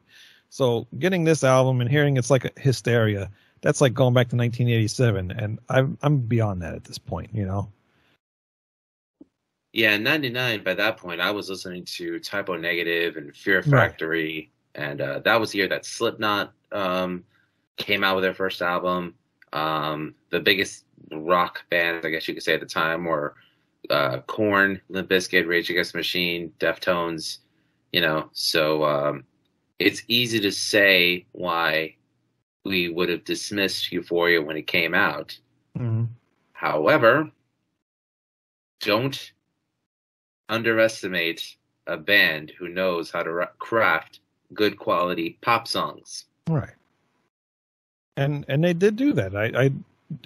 So 0.49 0.87
getting 0.99 1.23
this 1.23 1.43
album 1.43 1.81
and 1.81 1.89
hearing 1.89 2.17
it's 2.17 2.29
like 2.29 2.45
a 2.45 2.51
hysteria, 2.59 3.29
that's 3.61 3.81
like 3.81 3.93
going 3.93 4.13
back 4.13 4.29
to 4.29 4.35
1987, 4.35 5.31
and 5.31 5.59
I'm 5.69 5.97
I'm 6.01 6.19
beyond 6.19 6.61
that 6.61 6.75
at 6.75 6.83
this 6.83 6.97
point. 6.97 7.29
You 7.33 7.45
know. 7.45 7.71
yeah, 9.73 9.97
'99. 9.97 10.63
By 10.63 10.73
that 10.75 10.97
point, 10.97 11.21
I 11.21 11.31
was 11.31 11.49
listening 11.49 11.85
to 11.85 12.19
Type 12.19 12.49
O 12.49 12.55
Negative 12.55 13.17
and 13.17 13.35
Fear 13.35 13.57
Right. 13.61 13.89
Factory, 13.89 14.51
and 14.75 15.01
uh, 15.01 15.19
that 15.19 15.39
was 15.39 15.51
the 15.51 15.59
year 15.59 15.67
that 15.69 15.85
Slipknot 15.85 16.53
um, 16.71 17.23
came 17.77 18.03
out 18.03 18.15
with 18.15 18.23
their 18.23 18.33
first 18.35 18.61
album. 18.61 19.15
Um, 19.53 20.15
the 20.29 20.39
biggest 20.39 20.85
rock 21.11 21.63
bands, 21.69 22.05
I 22.05 22.09
guess 22.09 22.27
you 22.27 22.33
could 22.33 22.43
say 22.43 22.53
at 22.53 22.59
the 22.59 22.65
time, 22.65 23.05
were 23.05 23.35
uh, 23.89 24.19
Korn, 24.27 24.79
Limp 24.89 25.09
Bizkit, 25.09 25.47
Rage 25.47 25.69
Against 25.69 25.93
the 25.93 25.99
Machine, 25.99 26.51
Deftones. 26.59 27.39
You 27.91 28.01
know, 28.01 28.29
so 28.33 28.83
um, 28.85 29.23
it's 29.79 30.03
easy 30.07 30.39
to 30.39 30.51
say 30.51 31.25
why 31.31 31.95
we 32.65 32.89
would 32.89 33.09
have 33.09 33.23
dismissed 33.23 33.91
Euphoria 33.91 34.41
when 34.41 34.57
it 34.57 34.67
came 34.67 34.93
out. 34.93 35.37
Mhm. 35.77 36.07
However, 36.53 37.29
don't 38.79 39.31
underestimate 40.49 41.55
a 41.87 41.97
band 41.97 42.51
who 42.57 42.69
knows 42.69 43.11
how 43.11 43.23
to 43.23 43.49
craft 43.59 44.19
good 44.53 44.77
quality 44.77 45.37
pop 45.41 45.67
songs. 45.67 46.25
Right. 46.47 46.73
And 48.15 48.45
and 48.47 48.63
they 48.63 48.73
did 48.73 48.95
do 48.95 49.13
that. 49.13 49.35
I, 49.35 49.45
I 49.65 49.71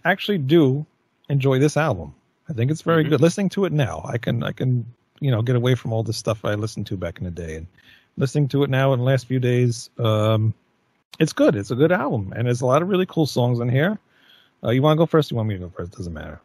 actually 0.05 0.37
do 0.37 0.85
enjoy 1.29 1.59
this 1.59 1.77
album. 1.77 2.13
I 2.49 2.53
think 2.53 2.71
it's 2.71 2.81
very 2.81 3.03
Mhm. 3.03 3.09
good. 3.09 3.21
Listening 3.21 3.49
to 3.49 3.65
it 3.65 3.73
now, 3.73 4.01
I 4.05 4.17
can 4.17 4.43
I 4.43 4.51
can 4.51 4.85
you 5.19 5.31
know 5.31 5.41
get 5.41 5.55
away 5.55 5.75
from 5.75 5.93
all 5.93 6.03
the 6.03 6.13
stuff 6.13 6.45
I 6.45 6.55
listened 6.55 6.87
to 6.87 6.97
back 6.97 7.17
in 7.19 7.25
the 7.25 7.31
day 7.31 7.55
and 7.55 7.67
listening 8.17 8.47
to 8.49 8.63
it 8.63 8.69
now 8.69 8.93
in 8.93 8.99
the 8.99 9.05
last 9.05 9.27
few 9.27 9.39
days. 9.39 9.89
Um, 9.97 10.53
it's 11.19 11.33
good. 11.33 11.55
It's 11.55 11.71
a 11.71 11.75
good 11.75 11.91
album, 11.91 12.33
and 12.35 12.47
there's 12.47 12.61
a 12.61 12.65
lot 12.65 12.81
of 12.81 12.89
really 12.89 13.05
cool 13.05 13.25
songs 13.25 13.59
in 13.59 13.69
here. 13.69 13.97
Uh, 14.63 14.69
you 14.69 14.81
want 14.81 14.97
to 14.97 15.01
go 15.01 15.05
first? 15.05 15.31
You 15.31 15.37
want 15.37 15.49
me 15.49 15.55
to 15.55 15.61
go 15.61 15.69
first? 15.69 15.91
Doesn't 15.91 16.13
matter. 16.13 16.41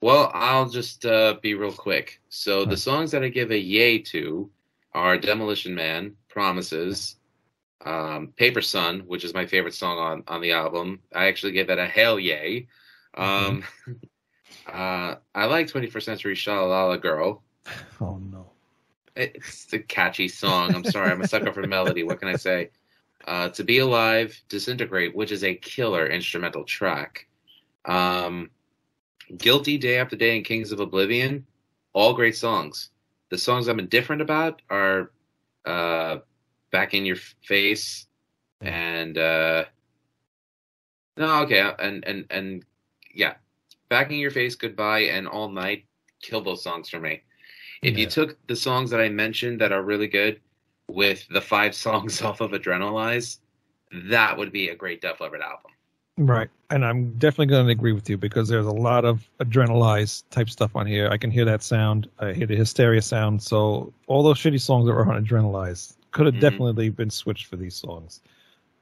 Well, 0.00 0.30
I'll 0.34 0.68
just 0.68 1.06
uh, 1.06 1.36
be 1.40 1.54
real 1.54 1.72
quick. 1.72 2.20
So 2.28 2.64
the 2.64 2.76
songs 2.76 3.10
that 3.12 3.22
I 3.22 3.28
give 3.28 3.50
a 3.50 3.58
yay 3.58 3.98
to 3.98 4.50
are 4.92 5.16
Demolition 5.16 5.74
Man, 5.74 6.14
Promises, 6.28 7.16
um, 7.84 8.28
Paper 8.36 8.60
Sun, 8.60 9.00
which 9.00 9.24
is 9.24 9.32
my 9.32 9.46
favorite 9.46 9.74
song 9.74 9.98
on, 9.98 10.24
on 10.28 10.40
the 10.42 10.52
album. 10.52 11.00
I 11.14 11.26
actually 11.26 11.52
gave 11.52 11.68
that 11.68 11.78
a 11.78 11.86
hell 11.86 12.18
yay. 12.18 12.66
Um, 13.16 13.64
uh, 14.66 15.16
I 15.34 15.46
like 15.46 15.66
21st 15.66 16.02
Century 16.02 16.34
Shalala 16.34 17.00
Girl. 17.00 17.42
Oh 18.00 18.18
no. 18.30 18.50
It's 19.16 19.72
a 19.72 19.78
catchy 19.78 20.28
song. 20.28 20.74
I'm 20.74 20.84
sorry, 20.84 21.10
I'm 21.10 21.20
a 21.20 21.28
sucker 21.28 21.52
for 21.52 21.66
melody. 21.66 22.02
What 22.02 22.18
can 22.18 22.28
I 22.28 22.36
say? 22.36 22.70
Uh, 23.26 23.48
to 23.50 23.62
Be 23.64 23.78
Alive, 23.78 24.38
Disintegrate, 24.48 25.14
which 25.14 25.30
is 25.30 25.44
a 25.44 25.54
killer 25.54 26.06
instrumental 26.06 26.64
track. 26.64 27.26
Um, 27.84 28.50
Guilty, 29.38 29.78
Day 29.78 29.98
After 29.98 30.16
Day, 30.16 30.36
and 30.36 30.44
Kings 30.44 30.72
of 30.72 30.80
Oblivion, 30.80 31.46
all 31.92 32.12
great 32.12 32.36
songs. 32.36 32.90
The 33.30 33.38
songs 33.38 33.68
I'm 33.68 33.78
indifferent 33.78 34.20
about 34.20 34.62
are 34.68 35.12
uh, 35.64 36.18
Back 36.70 36.92
in 36.92 37.06
Your 37.06 37.16
Face 37.42 38.06
and 38.64 39.18
uh, 39.18 39.64
no, 41.16 41.42
okay, 41.42 41.70
and 41.78 42.04
and 42.04 42.24
and 42.30 42.64
yeah, 43.12 43.34
Back 43.88 44.10
in 44.10 44.18
Your 44.18 44.30
Face, 44.30 44.54
Goodbye, 44.54 45.00
and 45.00 45.26
All 45.26 45.48
Night 45.48 45.84
kill 46.22 46.40
those 46.40 46.62
songs 46.62 46.88
for 46.88 47.00
me. 47.00 47.22
If 47.82 47.98
you 47.98 48.06
took 48.06 48.38
the 48.46 48.56
songs 48.56 48.90
that 48.90 49.00
I 49.00 49.10
mentioned 49.10 49.60
that 49.60 49.70
are 49.72 49.82
really 49.82 50.08
good 50.08 50.40
with 50.88 51.26
the 51.28 51.40
five 51.40 51.74
songs 51.86 52.22
off 52.22 52.40
of 52.40 52.52
Adrenalize, 52.52 53.38
that 53.92 54.36
would 54.36 54.52
be 54.52 54.70
a 54.70 54.74
great 54.74 55.00
Def 55.02 55.20
Leppard 55.20 55.42
album. 55.42 55.70
Right. 56.16 56.48
And 56.70 56.84
I'm 56.84 57.12
definitely 57.18 57.46
going 57.46 57.66
to 57.66 57.72
agree 57.72 57.92
with 57.92 58.08
you 58.08 58.16
because 58.16 58.48
there's 58.48 58.66
a 58.66 58.70
lot 58.72 59.04
of 59.04 59.28
adrenalized 59.40 60.22
type 60.30 60.48
stuff 60.48 60.76
on 60.76 60.86
here. 60.86 61.08
I 61.10 61.16
can 61.16 61.30
hear 61.30 61.44
that 61.44 61.62
sound. 61.62 62.08
I 62.20 62.32
hear 62.32 62.46
the 62.46 62.56
hysteria 62.56 63.02
sound. 63.02 63.42
So 63.42 63.92
all 64.06 64.22
those 64.22 64.38
shitty 64.38 64.60
songs 64.60 64.86
that 64.86 64.94
were 64.94 65.06
on 65.06 65.22
adrenalized 65.22 65.96
could 66.12 66.26
have 66.26 66.36
Mhm. 66.36 66.40
definitely 66.40 66.88
been 66.90 67.10
switched 67.10 67.46
for 67.46 67.56
these 67.56 67.74
songs. 67.74 68.20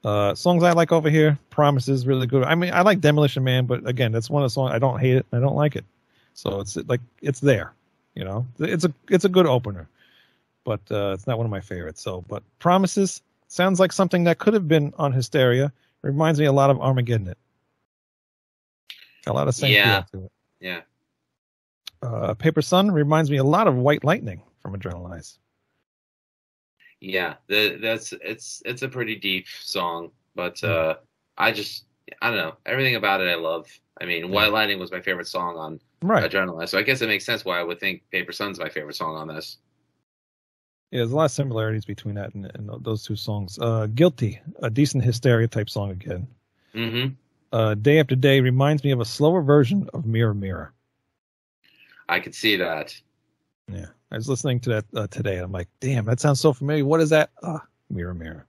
Uh, 0.03 0.35
songs 0.35 0.63
I 0.63 0.71
like 0.73 0.91
over 0.91 1.09
here, 1.09 1.37
Promises, 1.49 2.05
really 2.05 2.27
good. 2.27 2.43
I 2.43 2.55
mean, 2.55 2.73
I 2.73 2.81
like 2.81 2.99
Demolition 2.99 3.43
Man, 3.43 3.65
but 3.65 3.87
again, 3.87 4.11
that's 4.11 4.29
one 4.29 4.43
of 4.43 4.47
the 4.47 4.53
songs 4.53 4.71
I 4.73 4.79
don't 4.79 4.99
hate 4.99 5.15
it. 5.15 5.25
I 5.31 5.39
don't 5.39 5.55
like 5.55 5.75
it. 5.75 5.85
So 6.33 6.59
it's 6.59 6.75
like 6.87 6.99
it's 7.21 7.39
there, 7.39 7.73
you 8.15 8.23
know. 8.25 8.45
It's 8.59 8.83
a 8.83 8.93
it's 9.09 9.23
a 9.23 9.29
good 9.29 9.45
opener, 9.45 9.87
but 10.65 10.81
uh, 10.91 11.11
it's 11.13 11.25
not 11.27 11.37
one 11.37 11.45
of 11.45 11.51
my 11.51 11.61
favorites. 11.61 12.01
So, 12.01 12.25
but 12.27 12.43
Promises 12.59 13.21
sounds 13.47 13.79
like 13.79 13.91
something 13.93 14.23
that 14.25 14.39
could 14.39 14.53
have 14.53 14.67
been 14.67 14.93
on 14.97 15.13
Hysteria. 15.13 15.71
Reminds 16.01 16.39
me 16.39 16.45
a 16.47 16.51
lot 16.51 16.69
of 16.69 16.81
Armageddon. 16.81 17.29
It. 17.29 17.37
A 19.27 19.31
lot 19.31 19.47
of 19.47 19.55
same 19.55 19.71
Yeah. 19.73 20.01
feel 20.03 20.19
to 20.21 20.25
it. 20.25 20.31
Yeah. 20.59 20.81
Uh, 22.01 22.33
Paper 22.33 22.61
Sun 22.61 22.91
reminds 22.91 23.31
me 23.31 23.37
a 23.37 23.43
lot 23.43 23.67
of 23.67 23.75
White 23.75 24.03
Lightning 24.03 24.41
from 24.59 24.77
Adrenalize. 24.77 25.37
Yeah, 27.03 27.33
the, 27.47 27.77
that's 27.81 28.13
it's 28.21 28.61
it's 28.63 28.81
a 28.81 28.87
pretty 28.87 29.17
deep 29.17 29.45
song, 29.61 30.11
but 30.35 30.63
uh, 30.63 30.95
I 31.37 31.51
just 31.51 31.83
I 32.21 32.29
don't 32.29 32.37
know 32.37 32.55
everything 32.65 32.95
about 32.95 33.19
it. 33.19 33.27
I 33.27 33.35
love. 33.35 33.67
I 33.99 34.05
mean, 34.05 34.31
White 34.31 34.53
Lightning 34.53 34.79
was 34.79 34.89
my 34.89 35.01
favorite 35.01 35.27
song 35.27 35.57
on 35.57 35.81
Right. 36.01 36.29
Adrenaline, 36.29 36.69
so 36.69 36.77
I 36.77 36.81
guess 36.81 37.01
it 37.01 37.07
makes 37.07 37.25
sense 37.25 37.43
why 37.43 37.59
I 37.59 37.63
would 37.63 37.81
think 37.81 38.03
Paper 38.09 38.31
Sun's 38.31 38.57
my 38.57 38.69
favorite 38.69 38.95
song 38.95 39.17
on 39.17 39.27
this. 39.27 39.57
Yeah, 40.91 40.99
there's 40.99 41.11
a 41.11 41.15
lot 41.15 41.25
of 41.25 41.31
similarities 41.31 41.83
between 41.83 42.15
that 42.15 42.33
and, 42.35 42.49
and 42.55 42.69
those 42.85 43.03
two 43.03 43.17
songs. 43.17 43.59
Uh, 43.59 43.87
Guilty, 43.87 44.39
a 44.61 44.69
decent 44.69 45.03
hysteria 45.03 45.49
type 45.49 45.69
song 45.69 45.91
again. 45.91 46.25
Mm-hmm. 46.73 47.15
Uh, 47.51 47.75
Day 47.75 47.99
After 47.99 48.15
Day 48.15 48.39
reminds 48.39 48.83
me 48.83 48.91
of 48.91 49.01
a 49.01 49.05
slower 49.05 49.41
version 49.41 49.89
of 49.93 50.05
Mirror 50.05 50.35
Mirror. 50.35 50.73
I 52.07 52.21
could 52.21 52.35
see 52.35 52.55
that. 52.57 52.95
Yeah, 53.71 53.87
I 54.11 54.15
was 54.17 54.27
listening 54.29 54.59
to 54.61 54.69
that 54.69 54.85
uh, 54.95 55.07
today. 55.07 55.35
And 55.35 55.45
I'm 55.45 55.51
like, 55.51 55.69
damn, 55.79 56.05
that 56.05 56.19
sounds 56.19 56.39
so 56.39 56.53
familiar. 56.53 56.85
What 56.85 56.99
is 57.01 57.09
that? 57.11 57.31
Ah, 57.41 57.65
Mirror 57.89 58.13
Mirror. 58.15 58.45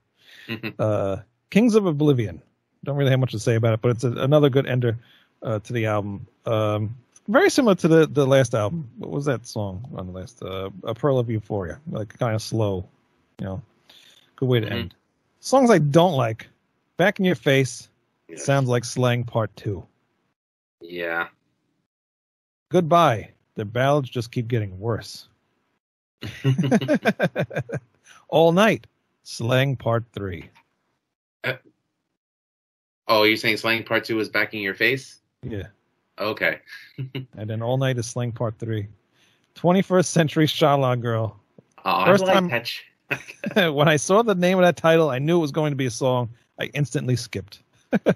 Mhm. 0.49 0.75
Uh, 0.79 1.17
Kings 1.51 1.75
of 1.75 1.87
Oblivion. 1.87 2.43
Don't 2.85 2.97
really 2.97 3.11
have 3.11 3.21
much 3.21 3.33
to 3.33 3.39
say 3.39 3.55
about 3.55 3.75
it, 3.75 3.81
but 3.81 3.91
it's 3.93 4.05
a, 4.05 4.13
another 4.13 4.51
good 4.51 4.67
ender 4.67 4.99
uh, 5.43 5.59
to 5.61 5.73
the 5.73 5.87
album. 5.87 6.27
Um, 6.45 6.97
very 7.29 7.49
similar 7.49 7.75
to 7.77 7.89
the 7.89 8.07
the 8.07 8.27
last 8.27 8.55
album. 8.55 8.91
What 8.99 9.11
was 9.11 9.25
that 9.27 9.47
song 9.47 9.89
on 9.97 10.07
the 10.09 10.13
last? 10.13 10.43
Uh, 10.43 10.71
a 10.83 10.95
Pearl 10.95 11.19
of 11.19 11.31
Euphoria. 11.31 11.81
Like 11.91 12.19
kind 12.19 12.35
of 12.35 12.43
slow, 12.43 12.87
you 13.39 13.47
know. 13.47 13.63
Good 14.37 14.49
way 14.49 14.61
to 14.61 14.67
Mhm. 14.67 14.73
end. 14.73 14.95
Songs 15.41 15.71
I 15.71 15.79
don't 15.79 16.15
like. 16.15 16.49
Back 16.97 17.19
in 17.21 17.25
Your 17.25 17.35
Face 17.37 17.89
Yeah. 18.29 18.37
sounds 18.39 18.69
like 18.69 18.85
Slang 18.85 19.25
Part 19.25 19.55
Two. 19.57 19.87
Yeah. 20.81 21.29
Goodbye. 22.71 23.31
The 23.57 23.65
ballads 23.65 24.11
just 24.11 24.31
keep 24.33 24.49
getting 24.49 24.79
worse. 24.79 25.29
All 28.29 28.53
night. 28.53 28.87
Slang 29.23 29.77
Part 29.77 30.05
Three. 30.13 30.51
Uh, 31.45 31.55
oh, 33.09 33.23
you're 33.23 33.37
saying 33.37 33.57
Slang 33.57 33.83
Part 33.85 34.05
Two 34.05 34.21
is 34.21 34.29
backing 34.29 34.61
your 34.63 34.75
face? 34.75 35.21
Yeah. 35.43 35.69
Okay. 36.19 36.59
And 37.37 37.51
then 37.51 37.61
All 37.63 37.77
Night 37.77 37.99
is 37.99 38.07
Slang 38.07 38.31
Part 38.33 38.57
3. 38.59 38.87
21st 39.57 40.05
Century 40.07 40.47
Shala 40.47 41.01
Girl. 41.01 41.37
Oh, 41.85 42.05
First 42.05 42.25
like 42.25 42.49
time- 42.49 43.75
when 43.75 43.89
I 43.89 43.97
saw 43.97 44.23
the 44.23 44.35
name 44.35 44.59
of 44.59 44.65
that 44.65 44.77
title, 44.77 45.11
I 45.11 45.19
knew 45.19 45.39
it 45.39 45.41
was 45.41 45.53
going 45.53 45.73
to 45.73 45.77
be 45.77 45.87
a 45.87 45.91
song. 45.91 46.29
I 46.61 46.67
instantly 46.75 47.17
skipped. 47.17 47.61
that 47.91 48.15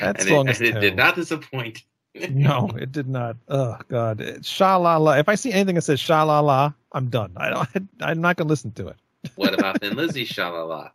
and 0.00 0.20
song 0.20 0.48
it, 0.48 0.52
is 0.52 0.60
and 0.60 0.76
it 0.76 0.80
did 0.80 0.96
not 0.96 1.14
disappoint. 1.16 1.82
No, 2.30 2.68
it 2.76 2.92
did 2.92 3.08
not. 3.08 3.36
Oh 3.48 3.78
God, 3.88 4.18
Shala 4.18 4.82
La. 4.82 4.96
La. 4.98 5.12
If 5.12 5.28
I 5.28 5.34
see 5.34 5.52
anything 5.52 5.74
that 5.76 5.82
says 5.82 5.98
Shala 6.00 6.26
La, 6.26 6.40
la, 6.40 6.72
I'm 6.92 7.08
done. 7.08 7.32
I 7.36 7.50
don't. 7.50 7.88
I'm 8.00 8.20
not 8.20 8.36
gonna 8.36 8.48
listen 8.50 8.72
to 8.72 8.88
it. 8.88 8.96
what 9.36 9.54
about 9.54 9.80
Thin 9.80 9.96
Lizzy 9.96 10.28
La"? 10.38 10.88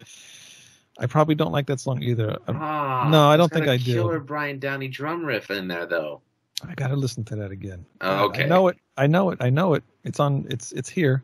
I 1.00 1.06
probably 1.06 1.36
don't 1.36 1.52
like 1.52 1.68
that 1.68 1.80
song 1.80 2.02
either. 2.02 2.38
Um, 2.48 2.58
Ah, 2.60 3.08
No, 3.10 3.30
I 3.30 3.38
don't 3.38 3.52
think 3.52 3.68
I 3.68 3.78
do. 3.78 3.94
Killer 3.94 4.20
Brian 4.20 4.58
Downey 4.60 4.88
drum 4.88 5.24
riff 5.26 5.52
in 5.52 5.68
there 5.68 5.86
though. 5.86 6.22
I 6.68 6.74
gotta 6.76 6.96
listen 6.96 7.24
to 7.26 7.36
that 7.36 7.52
again. 7.52 7.86
Oh, 8.02 8.26
okay. 8.26 8.44
I 8.44 8.48
know 8.48 8.68
it. 8.68 8.78
I 8.98 9.06
know 9.08 9.30
it. 9.32 9.38
I 9.42 9.50
know 9.50 9.74
it. 9.76 9.84
It's 10.04 10.20
on. 10.20 10.46
It's 10.50 10.72
it's 10.72 10.90
here. 10.90 11.24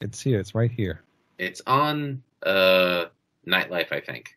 It's 0.00 0.20
here. 0.20 0.38
It's 0.40 0.54
right 0.54 0.70
here. 0.70 1.02
It's 1.38 1.60
on 1.66 2.22
uh 2.44 3.06
Nightlife, 3.46 3.90
I 3.92 4.00
think. 4.00 4.36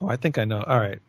Oh, 0.00 0.08
I 0.08 0.16
think 0.16 0.38
I 0.38 0.44
know. 0.44 0.62
All 0.62 0.78
right. 0.78 1.00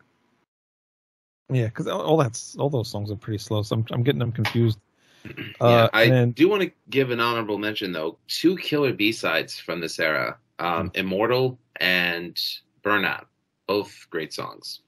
Yeah, 1.52 1.66
because 1.66 1.86
all, 1.88 2.16
that's 2.16 2.56
all 2.56 2.70
those 2.70 2.88
songs 2.88 3.10
are 3.10 3.16
pretty 3.16 3.38
slow, 3.38 3.62
so 3.62 3.76
I'm 3.76 3.86
I'm 3.90 4.02
getting 4.02 4.18
them 4.20 4.32
confused. 4.32 4.78
yeah, 5.24 5.32
Uh, 5.60 5.88
I 5.92 6.02
and 6.04 6.12
then- 6.12 6.30
do 6.32 6.48
want 6.48 6.62
to 6.62 6.70
give 6.90 7.10
an 7.10 7.20
honorable 7.20 7.58
mention 7.58 7.92
though. 7.92 8.18
Two 8.28 8.56
killer 8.56 8.92
B 8.92 9.12
sides 9.12 9.58
from 9.58 9.80
this 9.80 9.98
era: 9.98 10.38
um, 10.58 10.88
Hmm. 10.88 10.98
"Immortal" 11.00 11.58
and 11.80 12.40
"Burnout." 12.82 13.26
Both 13.66 14.06
great 14.10 14.32
songs. 14.32 14.80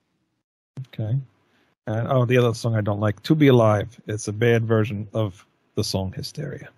Okay. 0.88 1.16
And 1.87 2.09
oh, 2.09 2.25
the 2.25 2.37
other 2.38 2.55
song 2.55 2.75
I 2.77 2.81
don't 2.81 3.01
like, 3.01 3.22
"To 3.25 3.35
Be 3.35 3.48
Alive." 3.48 4.01
It's 4.07 4.29
a 4.29 4.33
bad 4.33 4.64
version 4.64 5.09
of 5.14 5.44
the 5.75 5.85
song 5.85 6.12
"Hysteria." 6.12 6.68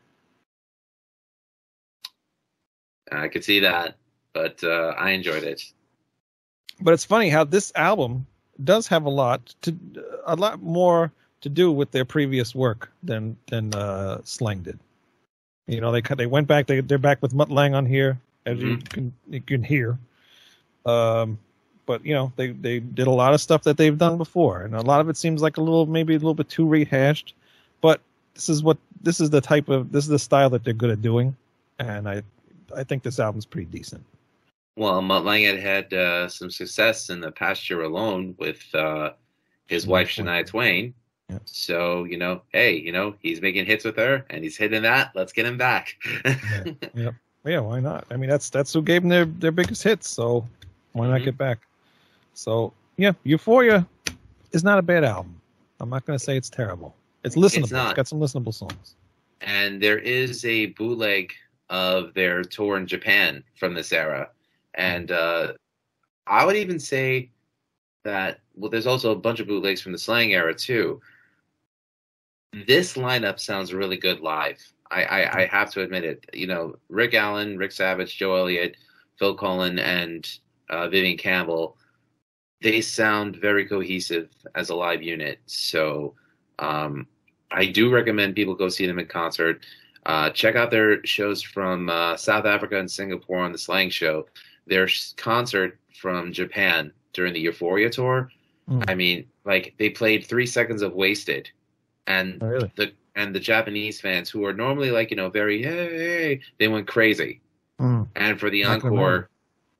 I 3.13 3.29
could 3.29 3.45
see 3.45 3.61
that, 3.61 3.97
but 4.33 4.63
uh, 4.65 4.95
I 4.99 5.11
enjoyed 5.11 5.43
it. 5.45 5.63
But 6.81 6.95
it's 6.95 7.05
funny 7.05 7.29
how 7.29 7.45
this 7.45 7.71
album 7.77 8.27
does 8.63 8.87
have 8.89 9.05
a 9.05 9.11
lot 9.11 9.55
to 9.63 9.75
a 10.27 10.37
lot 10.37 10.63
more 10.63 11.11
to 11.41 11.49
do 11.49 11.71
with 11.73 11.91
their 11.91 12.05
previous 12.05 12.55
work 12.55 12.91
than 13.03 13.37
than 13.49 13.75
uh, 13.75 14.21
Slang 14.25 14.63
did. 14.63 14.79
You 15.67 15.81
know, 15.81 15.93
they 15.93 16.03
cut- 16.03 16.19
they 16.19 16.27
went 16.27 16.47
back. 16.47 16.67
They 16.67 16.81
they're 16.81 16.99
back 16.99 17.23
with 17.23 17.35
Mutt 17.35 17.51
Lange 17.51 17.75
on 17.75 17.87
here, 17.87 18.19
as 18.47 18.61
you 18.61 18.77
can 18.77 19.13
you 19.29 19.41
can 19.41 19.63
hear. 19.63 19.99
Um, 20.87 21.39
but 21.87 22.05
you 22.05 22.15
know, 22.15 22.33
they 22.37 22.49
they 22.49 22.81
did 22.81 23.07
a 23.07 23.11
lot 23.11 23.35
of 23.35 23.41
stuff 23.41 23.63
that 23.65 23.77
they've 23.77 23.97
done 23.97 24.19
before, 24.19 24.63
and 24.63 24.75
a 24.75 24.83
lot 24.83 25.01
of 25.01 25.09
it 25.09 25.17
seems 25.17 25.43
like 25.43 25.57
a 25.57 25.61
little 25.61 25.87
maybe 25.87 26.15
a 26.15 26.19
little 26.19 26.35
bit 26.35 26.49
too 26.49 26.67
rehashed. 26.67 27.35
But 27.81 28.01
this 28.35 28.49
is 28.49 28.63
what 28.63 28.79
this 29.03 29.21
is 29.21 29.31
the 29.31 29.41
type 29.41 29.69
of 29.69 29.93
this 29.93 30.05
is 30.05 30.11
the 30.11 30.19
style 30.19 30.51
that 30.51 30.65
they're 30.65 30.75
good 30.75 30.91
at 30.91 31.03
doing, 31.03 31.37
and 31.79 32.09
I 32.09 32.23
I 32.75 32.85
think 32.85 33.03
this 33.03 33.19
album's 33.19 33.47
pretty 33.47 33.67
decent. 33.67 34.05
Well, 34.77 35.01
Lange 35.03 35.45
had 35.47 35.61
had 35.61 35.93
uh, 35.95 36.29
some 36.29 36.51
success 36.51 37.11
in 37.11 37.21
the 37.21 37.31
past 37.31 37.69
year 37.71 37.83
alone 37.83 38.35
with 38.39 38.63
uh, 38.75 39.13
his 39.67 39.87
wife 39.87 40.15
Twain. 40.15 40.27
Shania 40.27 40.47
Twain. 40.47 40.95
Yeah. 41.31 41.39
So 41.45 42.05
you 42.05 42.19
know, 42.19 42.43
hey, 42.53 42.77
you 42.77 42.93
know, 42.93 43.15
he's 43.21 43.41
making 43.41 43.67
hits 43.67 43.85
with 43.85 43.97
her, 43.97 44.25
and 44.31 44.43
he's 44.45 44.57
hitting 44.57 44.83
that. 44.83 45.13
Let's 45.15 45.33
get 45.33 45.47
him 45.47 45.57
back. 45.57 45.95
Yeah, 46.95 47.11
yeah, 47.45 47.61
why 47.61 47.81
not? 47.81 48.05
I 48.11 48.17
mean, 48.17 48.29
that's 48.29 48.51
that's 48.51 48.73
who 48.73 48.83
gave 48.83 49.03
them 49.03 49.09
their 49.09 49.25
their 49.25 49.53
biggest 49.53 49.83
hits, 49.83 50.09
so 50.09 50.47
why 50.93 51.07
not 51.09 51.21
Mhm. 51.21 51.25
get 51.25 51.39
back? 51.39 51.59
So 52.35 52.73
yeah, 52.97 53.13
Euphoria 53.23 53.87
is 54.53 54.65
not 54.65 54.79
a 54.79 54.83
bad 54.83 55.05
album. 55.05 55.41
I'm 55.81 55.89
not 55.91 56.05
going 56.05 56.19
to 56.19 56.25
say 56.25 56.37
it's 56.37 56.51
terrible. 56.51 56.95
It's 57.25 57.37
listenable. 57.37 57.63
it's 57.65 57.73
not. 57.73 57.97
got 57.97 58.07
some 58.09 58.21
listenable 58.21 58.53
songs. 58.55 58.95
and 59.41 59.81
there 59.83 59.99
is 59.99 60.45
a 60.45 60.67
bootleg 60.67 61.33
of 61.71 62.13
their 62.15 62.43
tour 62.43 62.77
in 62.77 62.87
Japan 62.87 63.43
from 63.57 63.75
this 63.75 63.93
era, 63.93 64.29
and 64.75 65.11
uh, 65.11 65.53
I 66.27 66.45
would 66.45 66.57
even 66.57 66.79
say 66.79 67.31
that 68.05 68.41
well, 68.55 68.71
there's 68.71 68.87
also 68.87 69.13
a 69.13 69.17
bunch 69.17 69.41
of 69.41 69.47
bootlegs 69.47 69.81
from 69.81 69.93
the 69.93 69.99
slang 69.99 70.33
era 70.33 70.55
too. 70.55 71.01
This 72.67 72.95
lineup 72.95 73.41
sounds 73.41 73.75
really 73.75 73.97
good 73.97 74.21
live. 74.21 74.61
I, 74.91 75.05
I, 75.05 75.43
I 75.43 75.47
have 75.47 75.71
to 75.73 75.83
admit 75.83 76.05
it. 76.05 76.25
You 76.33 76.47
know, 76.47 76.77
Rick 76.89 77.15
Allen, 77.15 77.59
Rick 77.59 77.73
Savage, 77.73 78.17
Joe 78.17 78.37
Elliott, 78.37 78.77
Phil 79.19 79.37
Collen, 79.37 79.81
and 79.81 80.29
uh, 80.71 80.89
Vivian 80.89 81.17
Campbell. 81.17 81.77
They 82.63 82.81
sound 82.81 83.37
very 83.37 83.67
cohesive 83.67 84.29
as 84.55 84.71
a 84.71 84.75
live 84.75 85.03
unit. 85.03 85.41
So 85.47 86.15
um, 86.61 87.09
I 87.51 87.67
do 87.67 87.91
recommend 87.91 88.37
people 88.37 88.55
go 88.55 88.69
see 88.69 88.87
them 88.87 88.99
in 88.99 89.07
concert. 89.07 89.67
Uh, 90.07 90.31
check 90.31 90.55
out 90.55 90.71
their 90.71 91.05
shows 91.05 91.43
from 91.43 91.89
uh, 91.89 92.17
South 92.17 92.45
Africa 92.45 92.79
and 92.79 92.91
Singapore 92.91 93.39
on 93.39 93.53
the 93.53 93.59
Slang 93.59 93.91
Show. 93.91 94.27
Their 94.67 94.89
concert 95.17 95.79
from 96.01 96.33
Japan 96.33 96.93
during 97.13 97.33
the 97.35 97.41
Euphoria 97.41 97.91
tour. 97.91 98.31
Mm. 98.69 98.85
I 98.89 98.95
mean, 98.95 99.27
like 99.45 99.75
they 99.79 99.91
played 99.91 100.27
three 100.27 100.47
seconds 100.47 100.83
of 100.83 100.95
Wasted, 100.95 101.51
and 102.07 102.43
Oh, 102.43 102.47
really? 102.47 102.73
the 102.77 102.93
and 103.15 103.35
the 103.35 103.41
Japanese 103.41 104.01
fans 104.01 104.29
who 104.31 104.45
are 104.45 104.53
normally 104.53 104.91
like 104.91 105.11
you 105.11 105.17
know 105.17 105.31
very 105.31 105.63
hey, 105.63 105.71
hey 105.97 106.41
they 106.59 106.69
went 106.69 106.87
crazy. 106.89 107.41
Mm. 107.81 108.09
And 108.17 108.39
for 108.41 108.51
the 108.51 108.65
encore, 108.65 109.29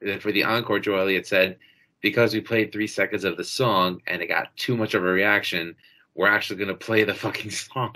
uh, 0.07 0.19
for 0.19 0.33
the 0.33 0.45
encore, 0.45 0.81
Joe 0.81 0.97
Elliott 0.99 1.27
said, 1.27 1.57
because 2.01 2.35
we 2.35 2.41
played 2.41 2.73
three 2.73 2.87
seconds 2.89 3.25
of 3.25 3.37
the 3.37 3.45
song 3.45 4.01
and 4.07 4.21
it 4.21 4.27
got 4.27 4.55
too 4.57 4.77
much 4.77 4.95
of 4.95 5.03
a 5.05 5.07
reaction, 5.07 5.75
we're 6.15 6.27
actually 6.29 6.57
going 6.57 6.69
to 6.69 6.75
play 6.75 7.05
the 7.05 7.15
fucking 7.15 7.51
song. 7.53 7.93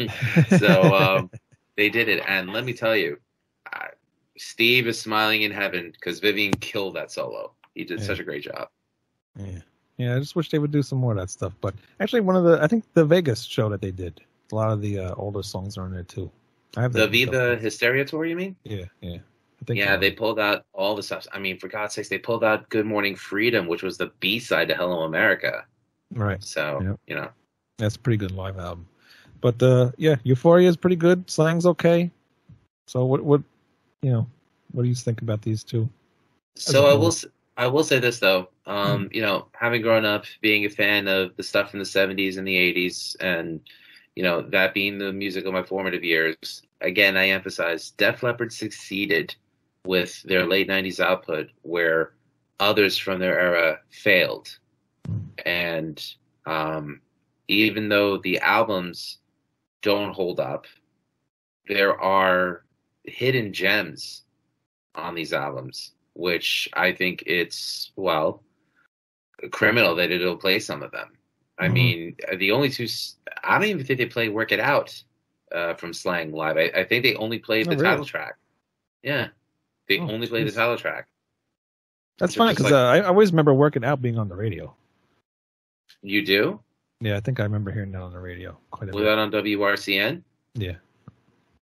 so 0.58 0.82
um, 0.94 1.30
they 1.76 1.88
did 1.90 2.08
it. 2.08 2.22
And 2.28 2.50
let 2.52 2.64
me 2.64 2.72
tell 2.72 2.96
you, 2.96 3.18
Steve 4.38 4.86
is 4.86 5.00
smiling 5.00 5.42
in 5.42 5.50
heaven 5.50 5.90
because 5.92 6.20
Vivian 6.20 6.52
killed 6.54 6.94
that 6.96 7.10
solo. 7.10 7.52
He 7.74 7.84
did 7.84 8.00
Yeah. 8.00 8.06
such 8.06 8.18
a 8.20 8.24
great 8.24 8.44
job. 8.44 8.68
yeah, 9.38 9.60
yeah. 9.98 10.16
I 10.16 10.18
just 10.18 10.34
wish 10.36 10.50
they 10.50 10.58
would 10.58 10.72
do 10.72 10.82
some 10.82 10.98
more 10.98 11.12
of 11.12 11.18
that 11.18 11.30
stuff. 11.30 11.52
But 11.60 11.74
actually, 12.00 12.20
one 12.20 12.36
of 12.36 12.44
the 12.44 12.60
I 12.62 12.66
think 12.66 12.84
the 12.94 13.04
Vegas 13.04 13.42
show 13.42 13.68
that 13.68 13.80
they 13.80 13.90
did, 13.92 14.20
a 14.52 14.54
lot 14.54 14.70
of 14.72 14.80
the 14.80 14.98
uh, 14.98 15.14
older 15.16 15.42
songs 15.42 15.76
are 15.78 15.86
in 15.86 15.92
there 15.92 16.02
too. 16.02 16.30
I 16.76 16.82
have 16.82 16.92
The 16.92 17.06
Viva 17.08 17.56
Hysteria 17.56 18.04
tour, 18.04 18.24
you 18.26 18.36
mean? 18.36 18.56
Yeah, 18.64 18.84
yeah. 19.00 19.16
I 19.60 19.64
think 19.64 19.78
Yeah, 19.78 19.94
uh, 19.94 19.96
they 19.96 20.10
pulled 20.10 20.38
out 20.38 20.66
all 20.72 20.94
the 20.94 21.02
stuff. 21.02 21.26
I 21.32 21.38
mean, 21.38 21.58
for 21.58 21.66
God's 21.68 21.94
sakes, 21.94 22.08
they 22.08 22.18
pulled 22.18 22.44
out 22.44 22.68
Good 22.68 22.86
Morning 22.86 23.16
Freedom, 23.16 23.66
which 23.66 23.82
was 23.82 23.96
the 23.96 24.12
B 24.20 24.38
side 24.38 24.68
to 24.68 24.74
Hello 24.74 25.02
America. 25.02 25.64
right. 26.14 26.42
So, 26.42 26.80
Yep. 26.82 27.00
you 27.06 27.14
know, 27.16 27.30
That's 27.78 27.96
a 27.96 27.98
pretty 27.98 28.16
good 28.16 28.32
live 28.32 28.58
album. 28.58 28.86
But 29.40 29.62
uh 29.62 29.92
yeah, 29.98 30.16
Euphoria 30.24 30.68
is 30.68 30.76
pretty 30.76 30.96
good. 30.96 31.28
Slang's 31.30 31.64
okay. 31.66 32.10
So 32.88 33.04
what 33.04 33.22
what 33.22 33.42
you 34.02 34.10
know, 34.10 34.26
what 34.72 34.82
do 34.82 34.88
you 34.88 34.94
think 34.94 35.22
about 35.22 35.42
these 35.42 35.64
two? 35.64 35.88
So 36.54 36.86
I 36.86 36.94
will 36.94 37.14
I 37.56 37.66
will 37.66 37.84
say 37.84 37.98
this 37.98 38.20
though, 38.20 38.48
um, 38.66 39.08
you 39.12 39.22
know, 39.22 39.48
having 39.52 39.82
grown 39.82 40.04
up 40.04 40.24
being 40.40 40.64
a 40.64 40.70
fan 40.70 41.08
of 41.08 41.36
the 41.36 41.42
stuff 41.42 41.70
from 41.70 41.80
the 41.80 41.84
'70s 41.84 42.38
and 42.38 42.46
the 42.46 42.56
'80s, 42.56 43.16
and 43.20 43.60
you 44.14 44.22
know, 44.22 44.42
that 44.42 44.74
being 44.74 44.98
the 44.98 45.12
music 45.12 45.44
of 45.44 45.52
my 45.52 45.62
formative 45.62 46.02
years, 46.02 46.62
again, 46.80 47.16
I 47.16 47.28
emphasize 47.28 47.90
Def 47.92 48.22
Leppard 48.22 48.52
succeeded 48.52 49.34
with 49.84 50.22
their 50.24 50.44
late 50.44 50.68
90s 50.68 50.98
output 50.98 51.50
where 51.62 52.14
others 52.58 52.98
from 52.98 53.20
their 53.20 53.38
era 53.38 53.78
failed. 53.90 54.58
And 55.46 56.04
um, 56.46 57.00
even 57.46 57.88
though 57.88 58.18
the 58.18 58.40
albums 58.40 59.18
don't 59.82 60.12
hold 60.12 60.40
up, 60.40 60.66
there 61.68 61.98
are 62.00 62.64
hidden 63.08 63.52
gems 63.52 64.22
on 64.94 65.14
these 65.14 65.32
albums, 65.32 65.92
which 66.14 66.68
I 66.74 66.92
think 66.92 67.22
it's, 67.26 67.92
well, 67.96 68.42
criminal 69.52 69.94
that 69.96 70.10
it'll 70.10 70.36
play 70.36 70.58
some 70.58 70.82
of 70.82 70.90
them. 70.90 71.12
I 71.58 71.68
Mhm. 71.68 71.72
mean, 71.72 72.16
the 72.38 72.50
only 72.52 72.68
two 72.70 72.86
I 73.44 73.58
don't 73.58 73.68
even 73.68 73.84
think 73.84 73.98
they 73.98 74.06
play 74.06 74.28
Work 74.28 74.52
It 74.52 74.60
Out 74.60 75.02
uh, 75.52 75.74
from 75.74 75.92
Slang 75.92 76.32
Live. 76.32 76.56
I, 76.56 76.70
I 76.80 76.84
think 76.84 77.02
they 77.04 77.14
only 77.14 77.38
played 77.38 77.66
Oh, 77.66 77.70
the 77.70 77.76
really? 77.76 77.88
title 77.90 78.04
track. 78.04 78.34
Yeah. 79.02 79.28
They 79.88 79.98
Oh, 79.98 80.10
only 80.10 80.26
played 80.26 80.46
the 80.46 80.52
title 80.52 80.76
track. 80.76 81.08
That's 82.18 82.34
fine 82.34 82.48
like- 82.48 82.56
because 82.56 82.72
uh, 82.72 82.76
I, 82.86 82.98
I 82.98 83.04
always 83.04 83.30
remember 83.32 83.54
working 83.54 83.84
out 83.84 84.02
being 84.02 84.18
on 84.18 84.28
the 84.28 84.34
radio. 84.36 84.74
You 86.02 86.24
do? 86.24 86.60
Yeah, 87.00 87.16
I 87.16 87.20
think 87.20 87.40
I 87.40 87.44
remember 87.44 87.70
hearing 87.70 87.92
that 87.92 88.02
on 88.02 88.12
the 88.12 88.18
radio 88.18 88.58
quite 88.70 88.90
a 88.90 88.92
Was 88.92 89.02
bit. 89.02 89.04
that 89.06 89.18
on 89.18 89.30
WRCN? 89.30 90.22
Yeah, 90.54 90.74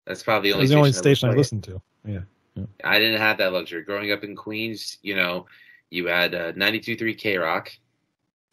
That's 0.09 0.23
probably 0.23 0.51
the 0.51 0.57
only 0.57 0.67
the 0.67 0.75
only 0.75 0.93
station, 0.93 1.17
station 1.17 1.29
I 1.29 1.35
listened 1.35 1.65
to. 1.65 1.83
Yeah, 2.05 2.21
it. 2.57 2.67
I 2.83 2.99
didn't 2.99 3.21
have 3.21 3.37
that 3.39 3.53
luxury. 3.53 3.83
Growing 3.83 4.11
up 4.11 4.25
in 4.25 4.35
Queens, 4.35 4.97
you 5.03 5.15
know, 5.15 5.47
you 5.91 6.07
had 6.07 6.35
uh, 6.35 6.53
92.3 6.53 7.17
K 7.19 7.37
Rock, 7.37 7.71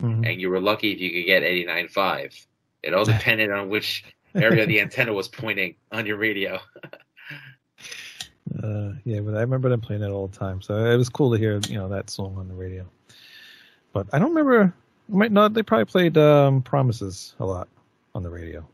Mhm. 0.04 0.30
and 0.30 0.42
you 0.42 0.50
were 0.50 0.60
lucky 0.60 0.92
if 0.92 1.00
you 1.00 1.12
could 1.12 1.26
get 1.26 1.44
89.5. 1.44 2.46
It 2.84 2.94
all 2.94 3.06
depended 3.16 3.52
on 3.52 3.70
which 3.70 4.04
area 4.36 4.66
the 4.66 4.82
antenna 4.82 5.14
was 5.14 5.30
pointing 5.30 5.76
on 5.92 6.06
your 6.06 6.18
radio. 6.18 6.60
Uh, 8.64 8.94
yeah, 9.06 9.20
but 9.22 9.36
I 9.36 9.42
remember 9.42 9.70
them 9.70 9.82
playing 9.82 10.04
it 10.04 10.10
all 10.10 10.28
the 10.28 10.38
time, 10.38 10.62
so 10.62 10.86
it 10.86 10.96
was 10.96 11.10
cool 11.10 11.32
to 11.32 11.38
hear 11.38 11.60
you 11.68 11.76
know 11.76 11.90
that 11.90 12.10
song 12.10 12.38
on 12.38 12.48
the 12.48 12.54
radio. 12.54 12.86
But 13.92 14.08
I 14.14 14.20
don't 14.20 14.30
remember. 14.30 14.74
Might 15.10 15.32
not. 15.32 15.54
They 15.54 15.64
probably 15.64 15.86
played 15.86 16.18
um, 16.18 16.62
"Promises" 16.62 17.36
a 17.40 17.46
lot 17.46 17.68
on 18.14 18.22
the 18.24 18.30
radio. 18.30 18.66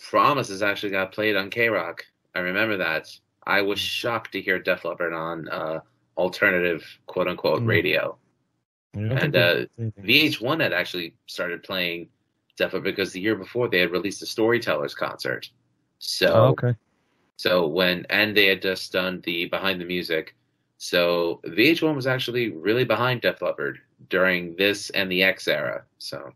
Promises 0.00 0.62
actually 0.62 0.90
got 0.90 1.12
played 1.12 1.36
on 1.36 1.50
K 1.50 1.68
Rock. 1.68 2.04
I 2.36 2.40
remember 2.40 2.76
that. 2.76 3.08
I 3.46 3.62
was 3.62 3.78
shocked 3.80 4.32
to 4.32 4.40
hear 4.42 4.58
Def 4.58 4.84
Leppard 4.84 5.14
on 5.14 5.48
uh, 5.48 5.80
alternative 6.18 6.84
quote 7.06 7.28
unquote 7.28 7.62
Mm. 7.62 7.66
radio. 7.66 8.18
I 8.94 8.98
And, 8.98 9.36
uh. 9.36 9.66
VH1 10.02 10.60
had 10.60 10.72
actually 10.72 11.14
started 11.26 11.62
playing 11.62 12.08
Def 12.58 12.72
Leppard 12.72 12.84
because 12.84 13.12
the 13.12 13.20
year 13.20 13.36
before 13.36 13.68
they 13.68 13.80
had 13.80 13.90
released 13.90 14.22
a 14.22 14.26
Storytellers 14.26 14.94
concert. 14.94 15.50
So 15.98 16.28
Oh, 16.32 16.44
okay. 16.48 16.74
so 17.36 17.66
when 17.66 18.04
and 18.10 18.36
they 18.36 18.46
had 18.46 18.60
just 18.62 18.92
done 18.92 19.22
the 19.24 19.46
behind 19.46 19.80
the 19.80 19.84
music. 19.86 20.34
So 20.78 21.40
VH1 21.46 21.94
was 21.94 22.06
actually 22.06 22.50
really 22.50 22.84
behind 22.84 23.22
Def 23.22 23.40
Leppard 23.40 23.78
during 24.10 24.56
this 24.56 24.90
and 24.90 25.10
the 25.10 25.22
X 25.22 25.48
era. 25.48 25.84
So 25.98 26.32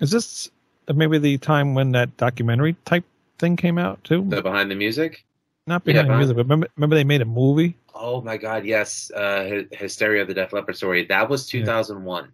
Is 0.00 0.10
this 0.10 0.50
maybe 0.92 1.18
the 1.18 1.38
time 1.38 1.74
when 1.74 1.92
that 1.92 2.16
documentary 2.16 2.74
type 2.84 3.04
thing 3.40 3.56
came 3.56 3.78
out 3.78 4.02
too? 4.04 4.24
the 4.28 4.42
behind 4.42 4.70
the 4.70 4.74
music. 4.76 5.24
Not 5.66 5.82
yeah, 5.84 5.92
behind 5.94 6.10
the 6.10 6.16
music, 6.16 6.36
but 6.36 6.44
remember, 6.44 6.68
remember 6.76 6.96
they 6.96 7.04
made 7.04 7.20
a 7.22 7.26
movie. 7.26 7.76
Oh 7.94 8.20
my 8.22 8.36
God, 8.36 8.64
yes, 8.64 9.10
uh, 9.14 9.44
Hy- 9.48 9.66
Hysteria, 9.76 10.24
the 10.24 10.34
Def 10.34 10.52
Leppard 10.52 10.76
story. 10.76 11.04
That 11.06 11.28
was 11.28 11.46
2001. 11.48 12.28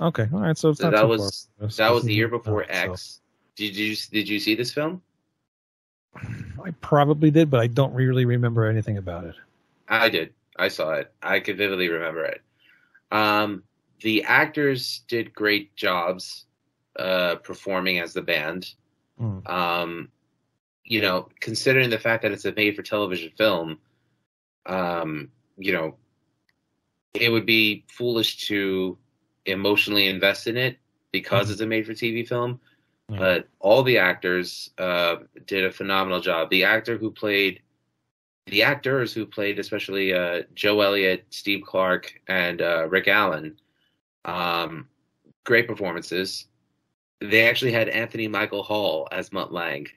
Okay, 0.00 0.26
all 0.32 0.40
right. 0.40 0.56
So 0.58 0.72
So 0.72 0.90
that 0.90 1.08
was 1.08 1.48
far. 1.58 1.68
that 1.68 1.92
was 1.94 2.04
the 2.04 2.12
year 2.14 2.28
before 2.28 2.64
Oh, 2.64 2.66
so- 2.66 2.92
X. 2.92 3.20
Did 3.56 3.76
you 3.76 3.94
did 4.10 4.28
you 4.28 4.40
see 4.40 4.54
this 4.56 4.72
film? 4.72 5.00
I 6.16 6.70
probably 6.80 7.30
did, 7.30 7.50
but 7.50 7.60
I 7.60 7.66
don't 7.66 7.92
really 7.94 8.24
remember 8.24 8.66
anything 8.66 8.98
about 8.98 9.24
it. 9.24 9.34
I 9.88 10.08
did. 10.08 10.32
I 10.56 10.68
saw 10.68 10.94
it. 10.94 11.12
I 11.22 11.40
could 11.40 11.56
vividly 11.58 11.88
remember 11.88 12.24
it. 12.24 12.40
Um, 13.12 13.62
the 14.00 14.22
actors 14.24 15.02
did 15.08 15.34
great 15.34 15.74
jobs 15.76 16.46
uh, 16.98 17.36
performing 17.36 17.98
as 17.98 18.12
the 18.12 18.22
band. 18.22 18.74
Hmm. 19.18 19.38
Um, 19.46 20.08
you 20.84 21.00
know, 21.00 21.28
considering 21.40 21.90
the 21.90 21.98
fact 21.98 22.22
that 22.22 22.32
it's 22.32 22.44
a 22.44 22.52
made-for-television 22.52 23.32
film, 23.36 23.78
um, 24.66 25.30
you 25.56 25.72
know, 25.72 25.96
it 27.14 27.30
would 27.30 27.46
be 27.46 27.84
foolish 27.88 28.46
to 28.48 28.98
emotionally 29.46 30.08
invest 30.08 30.46
in 30.46 30.56
it 30.56 30.78
because 31.12 31.48
Mhm. 31.48 31.52
it's 31.52 31.60
a 31.60 31.66
made-for-TV 31.66 32.24
film. 32.24 32.60
Yeah. 33.08 33.18
But 33.18 33.48
all 33.60 33.82
the 33.82 33.98
actors 33.98 34.70
uh, 34.78 35.16
did 35.46 35.64
a 35.64 35.70
phenomenal 35.70 36.20
job. 36.20 36.50
The 36.50 36.64
actor 36.64 36.96
who 36.96 37.10
played 37.10 37.60
the 38.46 38.62
actors 38.62 39.14
who 39.14 39.24
played, 39.24 39.58
especially 39.58 40.12
uh, 40.12 40.42
Joe 40.54 40.80
Elliott, 40.82 41.24
Steve 41.30 41.62
Clark, 41.64 42.20
and 42.28 42.60
uh, 42.60 42.86
Rick 42.88 43.08
Allen, 43.08 43.58
um, 44.26 44.86
great 45.44 45.66
performances. 45.66 46.46
They 47.20 47.48
actually 47.48 47.72
had 47.72 47.88
Anthony 47.88 48.28
Michael 48.28 48.62
Hall 48.62 49.08
as 49.12 49.32
Mutt 49.32 49.50
Lange. 49.52 49.88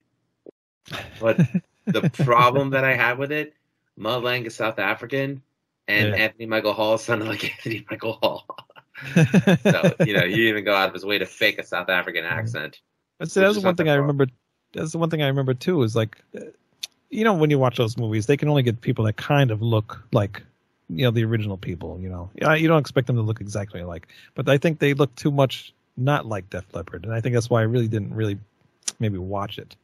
But 1.19 1.37
the 1.85 2.09
problem 2.23 2.71
that 2.71 2.83
I 2.83 2.95
had 2.95 3.17
with 3.17 3.31
it, 3.31 3.53
Mutt 3.97 4.23
Lange 4.23 4.45
is 4.45 4.55
South 4.55 4.79
African, 4.79 5.41
and 5.87 6.09
Yeah. 6.09 6.15
Anthony 6.15 6.45
Michael 6.45 6.73
Hall 6.73 6.97
sounded 6.97 7.27
like 7.27 7.43
Anthony 7.51 7.85
Michael 7.89 8.13
Hall. 8.13 8.45
so 9.63 9.93
you 10.05 10.13
know, 10.13 10.25
he 10.27 10.47
even 10.47 10.63
go 10.63 10.75
out 10.75 10.87
of 10.87 10.93
his 10.93 11.05
way 11.05 11.17
to 11.17 11.25
fake 11.25 11.59
a 11.59 11.63
South 11.63 11.89
African 11.89 12.25
accent. 12.25 12.81
That's, 13.19 13.33
that's 13.33 13.57
is 13.57 13.63
one 13.63 13.75
thing 13.75 13.89
I 13.89 13.95
remember. 13.95 14.27
That's 14.73 14.91
the 14.91 14.97
one 14.97 15.09
thing 15.09 15.21
I 15.21 15.27
remember 15.27 15.53
too. 15.53 15.83
Is 15.83 15.95
like, 15.95 16.17
uh, 16.35 16.41
you 17.09 17.23
know, 17.23 17.33
when 17.33 17.49
you 17.49 17.59
watch 17.59 17.77
those 17.77 17.97
movies, 17.97 18.25
they 18.25 18.37
can 18.37 18.49
only 18.49 18.63
get 18.63 18.81
people 18.81 19.05
that 19.05 19.17
kind 19.17 19.51
of 19.51 19.61
look 19.61 20.03
like, 20.11 20.43
you 20.89 21.03
know, 21.03 21.11
the 21.11 21.23
original 21.23 21.57
people. 21.57 21.99
You 21.99 22.09
know, 22.09 22.53
you 22.55 22.67
don't 22.67 22.79
expect 22.79 23.07
them 23.07 23.15
to 23.15 23.21
look 23.21 23.39
exactly 23.39 23.83
like, 23.83 24.07
but 24.35 24.49
I 24.49 24.57
think 24.57 24.79
they 24.79 24.93
look 24.93 25.13
too 25.15 25.31
much 25.31 25.73
not 25.95 26.25
like 26.25 26.49
Def 26.49 26.65
Leppard, 26.73 27.05
and 27.05 27.13
I 27.13 27.21
think 27.21 27.33
that's 27.33 27.49
why 27.49 27.61
I 27.61 27.65
really 27.65 27.87
didn't 27.87 28.13
really 28.13 28.37
maybe 28.99 29.17
watch 29.17 29.57
it. 29.57 29.75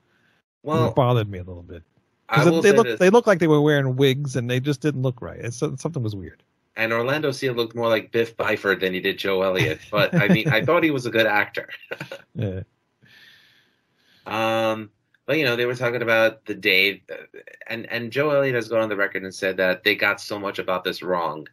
It 0.63 0.67
Well, 0.67 0.91
bothered 0.93 1.29
me 1.29 1.39
a 1.39 1.43
little 1.43 1.63
bit 1.63 1.83
because 2.29 2.63
they 2.63 2.71
look 2.71 2.97
they 2.99 3.09
look 3.09 3.27
like 3.27 3.39
they 3.39 3.47
were 3.47 3.61
wearing 3.61 3.95
wigs, 3.95 4.35
and 4.35 4.49
they 4.49 4.59
just 4.59 4.81
didn't 4.81 5.01
look 5.01 5.21
right. 5.21 5.39
It's 5.39 5.57
something 5.57 6.01
was 6.01 6.15
weird. 6.15 6.41
and 6.75 6.91
Orlando 6.93 7.31
Seale 7.31 7.53
looked 7.53 7.75
more 7.75 7.89
like 7.89 8.11
Biff 8.11 8.35
Byford 8.37 8.79
than 8.79 8.93
he 8.93 8.99
did 8.99 9.17
Joe 9.19 9.41
Elliott. 9.43 9.79
But 9.91 10.15
I 10.15 10.27
mean, 10.29 10.49
I 10.49 10.63
thought 10.65 10.83
he 10.83 10.91
was 10.91 11.05
a 11.05 11.11
good 11.11 11.27
actor. 11.27 11.69
Yeah, 12.35 12.61
Um, 14.25 14.89
but 15.25 15.37
you 15.37 15.45
know, 15.45 15.55
they 15.55 15.65
were 15.65 15.75
talking 15.75 16.01
about 16.01 16.45
the 16.45 16.55
day, 16.55 17.03
and 17.67 17.85
and 17.91 18.11
Joe 18.11 18.31
Elliott 18.31 18.55
has 18.55 18.67
gone 18.67 18.81
on 18.81 18.89
the 18.89 18.95
record 18.95 19.23
and 19.23 19.33
said 19.33 19.57
that 19.57 19.83
they 19.83 19.95
got 19.95 20.19
so 20.21 20.39
much 20.39 20.59
about 20.59 20.83
this 20.83 21.03
wrong. 21.03 21.47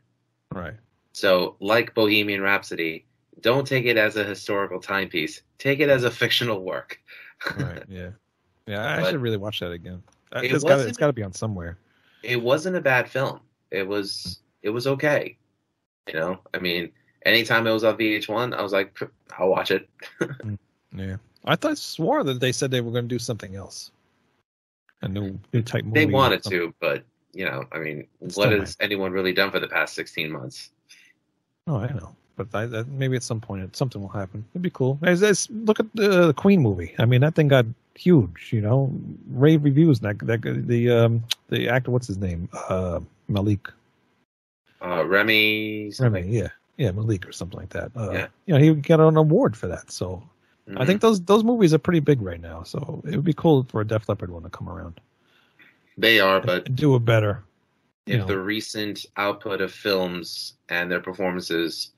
right. 0.53 0.75
So, 1.13 1.57
like 1.61 1.93
Bohemian 1.95 2.41
Rhapsody, 2.41 3.05
don't 3.41 3.67
take 3.67 3.85
it 3.85 3.97
as 3.97 4.17
a 4.17 4.23
historical 4.25 4.81
timepiece. 4.81 5.43
Take 5.59 5.81
it 5.81 5.89
as 5.91 6.05
a 6.05 6.11
fictional 6.11 6.63
work. 6.63 7.01
Right. 7.59 7.83
Yeah. 7.89 8.11
Yeah. 8.71 8.95
I 8.97 9.01
But- 9.01 9.11
should 9.11 9.21
really 9.21 9.37
watch 9.37 9.61
that 9.61 9.73
again. 9.73 10.03
Uh, 10.35 10.41
It 10.45 10.53
It's 10.53 10.63
got 10.65 10.71
wasn't- 10.73 10.89
it's 10.91 10.99
got 10.99 11.09
to 11.09 11.13
be 11.13 11.23
on 11.23 11.33
somewhere. 11.33 11.77
It 12.23 12.41
wasn't 12.41 12.77
a 12.77 12.81
bad 12.81 13.09
film. 13.11 13.41
It 13.71 13.87
was 13.87 14.41
it 14.63 14.71
was 14.71 14.87
okay. 14.87 15.37
You 16.07 16.15
know, 16.15 16.41
I 16.55 16.59
mean, 16.59 16.93
anytime 17.25 17.67
it 17.67 17.73
was 17.73 17.85
on 17.85 17.97
VH1, 17.97 18.55
I 18.55 18.63
was 18.63 18.73
like, 18.73 18.99
I'll 19.39 19.49
watch 19.49 19.71
it. 19.71 19.89
Yeah. 20.93 21.17
I 21.45 21.55
thought 21.55 21.79
swore 21.79 22.25
that 22.25 22.41
they 22.41 22.51
said 22.53 22.71
they 22.73 22.81
were 22.81 22.91
going 22.91 23.05
to 23.09 23.15
do 23.15 23.19
something 23.21 23.55
else. 23.55 23.93
A 25.03 25.09
new 25.09 25.39
new 25.53 25.63
type 25.63 25.85
movie. 25.85 26.01
They 26.01 26.07
wanted 26.07 26.43
to, 26.45 26.75
but 26.81 27.05
you 27.33 27.45
know, 27.45 27.65
I 27.73 27.79
mean, 27.79 28.07
It's 28.21 28.37
what 28.37 28.51
has 28.51 28.77
anyone 28.81 29.13
really 29.13 29.33
done 29.33 29.51
for 29.53 29.61
the 29.61 29.69
past 29.69 29.95
16 29.95 30.31
months? 30.33 30.73
Oh, 31.69 31.77
I 31.77 31.87
know. 31.93 32.15
But 32.41 32.59
I, 32.59 32.67
that, 32.67 32.89
maybe 32.89 33.17
at 33.17 33.23
some 33.23 33.41
point 33.41 33.63
it, 33.65 33.77
something 33.77 34.01
will 34.01 34.09
happen. 34.09 34.45
It'd 34.53 34.63
be 34.63 34.71
cool. 34.71 34.99
As, 35.03 35.23
as, 35.23 35.49
look 35.51 35.79
at 35.81 35.87
the, 35.95 36.27
the 36.29 36.35
Queen 36.35 36.61
movie. 36.61 36.95
I 36.99 37.05
mean, 37.05 37.21
that 37.21 37.35
thing 37.35 37.49
got 37.49 37.67
huge. 37.95 38.49
You 38.53 38.63
know, 38.63 38.91
rave 39.31 39.63
reviews. 39.65 40.01
That 40.01 40.19
that 40.21 40.43
the 40.43 40.91
um 40.91 41.23
the 41.49 41.69
actor, 41.69 41.91
what's 41.91 42.07
his 42.07 42.19
name? 42.19 42.49
Uh, 42.69 43.01
Malek. 43.29 43.69
Uh, 44.83 45.05
Remy, 45.05 45.93
Remy. 45.99 46.23
Yeah. 46.23 46.49
Yeah, 46.79 46.93
Malek 46.93 47.29
or 47.29 47.33
something 47.33 47.59
like 47.61 47.69
that. 47.71 47.93
Uh, 47.95 48.11
Yeah. 48.13 48.27
You 48.47 48.55
know, 48.55 48.61
he 48.61 48.75
got 48.75 49.01
an 49.01 49.17
award 49.19 49.55
for 49.55 49.67
that. 49.69 49.91
So 49.93 50.23
I 50.69 50.71
Mhm. 50.73 50.87
think 50.87 51.01
those 51.03 51.21
those 51.21 51.45
movies 51.45 51.75
are 51.75 51.79
pretty 51.79 52.01
big 52.01 52.23
right 52.23 52.41
now. 52.41 52.63
So 52.63 53.03
it 53.05 53.15
would 53.17 53.25
be 53.25 53.35
cool 53.35 53.65
for 53.69 53.83
a 53.83 53.87
Def 53.87 54.09
Leppard 54.09 54.31
one 54.31 54.45
to 54.45 54.51
come 54.51 54.69
around 54.69 54.99
they 55.99 56.21
are, 56.21 56.41
but 56.41 56.75
do 56.75 56.97
it 56.97 57.05
better. 57.05 57.43
you 58.07 58.15
if 58.15 58.21
know. 58.21 58.27
the 58.27 58.39
recent 58.39 59.05
output 59.19 59.61
of 59.61 59.71
films 59.73 60.55
and 60.71 60.91
their 60.91 61.01
performances 61.01 61.93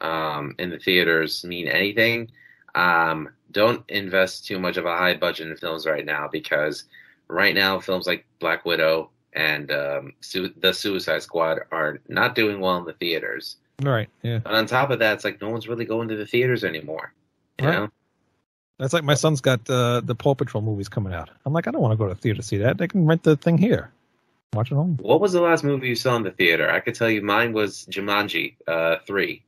um, 0.00 0.54
in 0.58 0.70
the 0.70 0.78
theaters 0.78 1.44
mean 1.44 1.68
anything, 1.68 2.30
um, 2.74 3.28
don't 3.52 3.84
invest 3.88 4.46
too 4.46 4.58
much 4.58 4.76
of 4.76 4.84
a 4.86 4.96
high 4.96 5.14
budget 5.14 5.48
in 5.48 5.56
films 5.56 5.86
right 5.86 6.04
now 6.04 6.28
because 6.30 6.84
right 7.28 7.54
now 7.54 7.78
films 7.78 8.06
like 8.06 8.26
Black 8.40 8.64
Widow 8.64 9.10
and 9.32 9.70
um, 9.72 10.12
Su- 10.20 10.52
the 10.58 10.72
Suicide 10.72 11.22
Squad 11.22 11.60
are 11.70 12.00
not 12.08 12.34
doing 12.34 12.60
well 12.60 12.76
in 12.78 12.84
the 12.84 12.92
theaters. 12.94 13.56
Right. 13.82 14.08
Yeah. 14.22 14.38
But 14.38 14.54
on 14.54 14.66
top 14.66 14.90
of 14.90 14.98
that, 15.00 15.14
it's 15.14 15.24
like 15.24 15.40
no 15.40 15.48
one's 15.50 15.68
really 15.68 15.84
going 15.84 16.08
to 16.08 16.16
the 16.16 16.26
theaters 16.26 16.64
anymore. 16.64 17.12
You 17.60 17.66
Right. 17.66 17.74
know, 17.74 17.90
That's 18.78 18.92
like 18.92 19.04
my 19.04 19.14
son's 19.14 19.40
got 19.40 19.68
uh, 19.70 20.00
the 20.04 20.14
Paw 20.14 20.34
Patrol 20.34 20.62
movies 20.62 20.88
coming 20.88 21.12
out. 21.12 21.30
I'm 21.46 21.52
like, 21.52 21.66
I 21.68 21.70
don't 21.70 21.80
want 21.82 21.92
to 21.92 21.96
go 21.96 22.08
to 22.08 22.14
the 22.14 22.20
theater 22.20 22.36
to 22.38 22.42
see 22.42 22.56
that. 22.58 22.78
They 22.78 22.88
can 22.88 23.06
rent 23.06 23.22
the 23.22 23.36
thing 23.36 23.58
here, 23.58 23.92
watch 24.52 24.70
it 24.72 24.74
home. 24.74 24.98
What 25.00 25.20
was 25.20 25.32
the 25.32 25.40
last 25.40 25.62
movie 25.64 25.88
you 25.88 25.94
saw 25.96 26.16
in 26.16 26.22
the 26.24 26.32
theater? 26.32 26.68
I 26.70 26.80
could 26.80 26.94
tell 26.96 27.08
you 27.10 27.22
mine 27.22 27.52
was 27.52 27.86
Jumanji 27.90 28.56
uh, 28.66 28.96
3. 29.06 29.43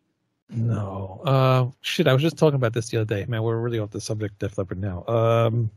No, 0.48 1.22
uh, 1.24 1.66
shit. 1.80 2.06
I 2.06 2.12
was 2.12 2.22
just 2.22 2.36
talking 2.36 2.54
about 2.54 2.72
this 2.72 2.88
the 2.88 2.98
other 2.98 3.14
day. 3.16 3.24
Man, 3.26 3.42
we're 3.42 3.56
really 3.56 3.78
off 3.78 3.90
the 3.90 4.00
subject, 4.00 4.38
Def 4.38 4.56
Leppard. 4.56 4.80
Now, 4.80 5.04
um, 5.06 5.70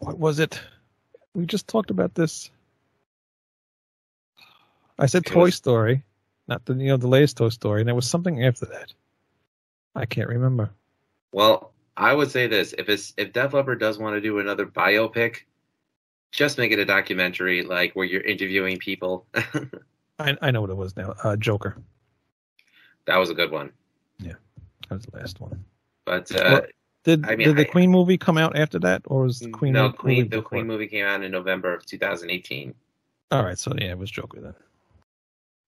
what 0.00 0.18
was 0.18 0.40
it? 0.40 0.60
We 1.34 1.46
just 1.46 1.68
talked 1.68 1.90
about 1.90 2.14
this. 2.14 2.50
I 4.98 5.06
said 5.06 5.24
Toy 5.24 5.50
Story, 5.50 6.02
not 6.48 6.64
the 6.64 6.74
you 6.74 6.88
know 6.88 6.96
the 6.96 7.08
latest 7.08 7.36
Toy 7.36 7.50
Story, 7.50 7.80
and 7.80 7.88
there 7.88 7.94
was 7.94 8.08
something 8.08 8.44
after 8.44 8.66
that. 8.66 8.92
I 9.94 10.06
can't 10.06 10.28
remember. 10.28 10.70
Well, 11.32 11.72
I 11.96 12.12
would 12.12 12.30
say 12.30 12.48
this: 12.48 12.74
if 12.76 12.88
it's 12.88 13.14
if 13.16 13.32
Def 13.32 13.54
Leppard 13.54 13.80
does 13.80 13.98
want 13.98 14.16
to 14.16 14.20
do 14.20 14.38
another 14.40 14.66
biopic, 14.66 15.38
just 16.32 16.58
make 16.58 16.72
it 16.72 16.78
a 16.78 16.84
documentary, 16.84 17.62
like 17.62 17.94
where 17.94 18.06
you're 18.06 18.22
interviewing 18.22 18.78
people. 18.78 19.26
I 20.18 20.36
I 20.42 20.50
know 20.50 20.60
what 20.60 20.70
it 20.70 20.76
was 20.76 20.96
now. 20.96 21.14
Uh, 21.22 21.36
Joker. 21.36 21.76
That 23.06 23.16
was 23.16 23.30
a 23.30 23.34
good 23.34 23.50
one. 23.50 23.72
Yeah, 24.18 24.34
that 24.88 24.94
was 24.96 25.04
the 25.06 25.16
last 25.18 25.40
one. 25.40 25.64
But 26.04 26.30
Well, 26.34 26.56
uh, 26.56 26.60
Did 27.04 27.24
I 27.26 27.34
mean, 27.36 27.48
did 27.48 27.56
the 27.56 27.62
I- 27.68 27.70
Queen 27.70 27.90
movie 27.90 28.16
come 28.18 28.38
out 28.38 28.56
after 28.56 28.78
that, 28.80 29.02
or 29.06 29.22
was 29.24 29.40
the 29.40 29.50
Queen 29.50 29.72
no, 29.72 29.86
movie 29.86 29.96
Queen. 29.98 30.28
The? 30.28 30.42
Queen 30.42 30.66
movie 30.66 30.86
came 30.86 31.04
out 31.06 31.22
in 31.22 31.32
November 31.32 31.74
of 31.74 31.84
2018. 31.86 32.74
All 33.32 33.42
right, 33.44 33.58
so 33.58 33.72
yeah, 33.78 33.90
it 33.92 33.98
was 33.98 34.10
Joker 34.10 34.40
then. 34.40 34.54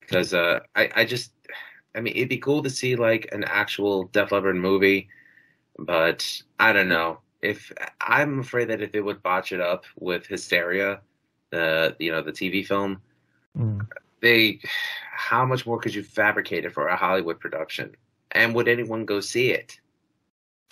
Because 0.01 0.35
uh, 0.35 0.61
I, 0.77 0.90
I 0.97 1.05
just, 1.05 1.33
I 1.94 2.01
mean, 2.01 2.14
it'd 2.14 2.29
be 2.29 2.37
cool 2.38 2.62
to 2.62 2.70
see 2.70 2.94
like 2.94 3.29
an 3.33 3.42
actual 3.44 4.05
Def 4.09 4.33
Leppard 4.33 4.57
movie, 4.57 5.09
but 5.79 6.42
I 6.61 6.73
don't 6.73 6.88
know. 6.88 7.20
If 7.40 7.73
I'm 8.01 8.38
afraid 8.40 8.68
that 8.68 8.81
if 8.83 8.94
it 8.94 9.01
would 9.01 9.23
botch 9.23 9.53
it 9.53 9.61
up 9.61 9.85
with 9.99 10.27
Hysteria, 10.27 11.01
the 11.51 11.97
you 11.99 12.11
know 12.12 12.23
the 12.23 12.33
TV 12.33 12.66
film, 12.66 13.01
Mm. 13.59 13.87
They 14.24 14.58
how 15.12 15.44
much 15.44 15.66
more 15.66 15.78
could 15.78 15.94
you 15.94 16.02
fabricate 16.02 16.64
it 16.64 16.72
for 16.72 16.88
a 16.88 16.96
Hollywood 16.96 17.38
production? 17.38 17.94
And 18.32 18.54
would 18.54 18.66
anyone 18.66 19.04
go 19.04 19.20
see 19.20 19.52
it? 19.52 19.78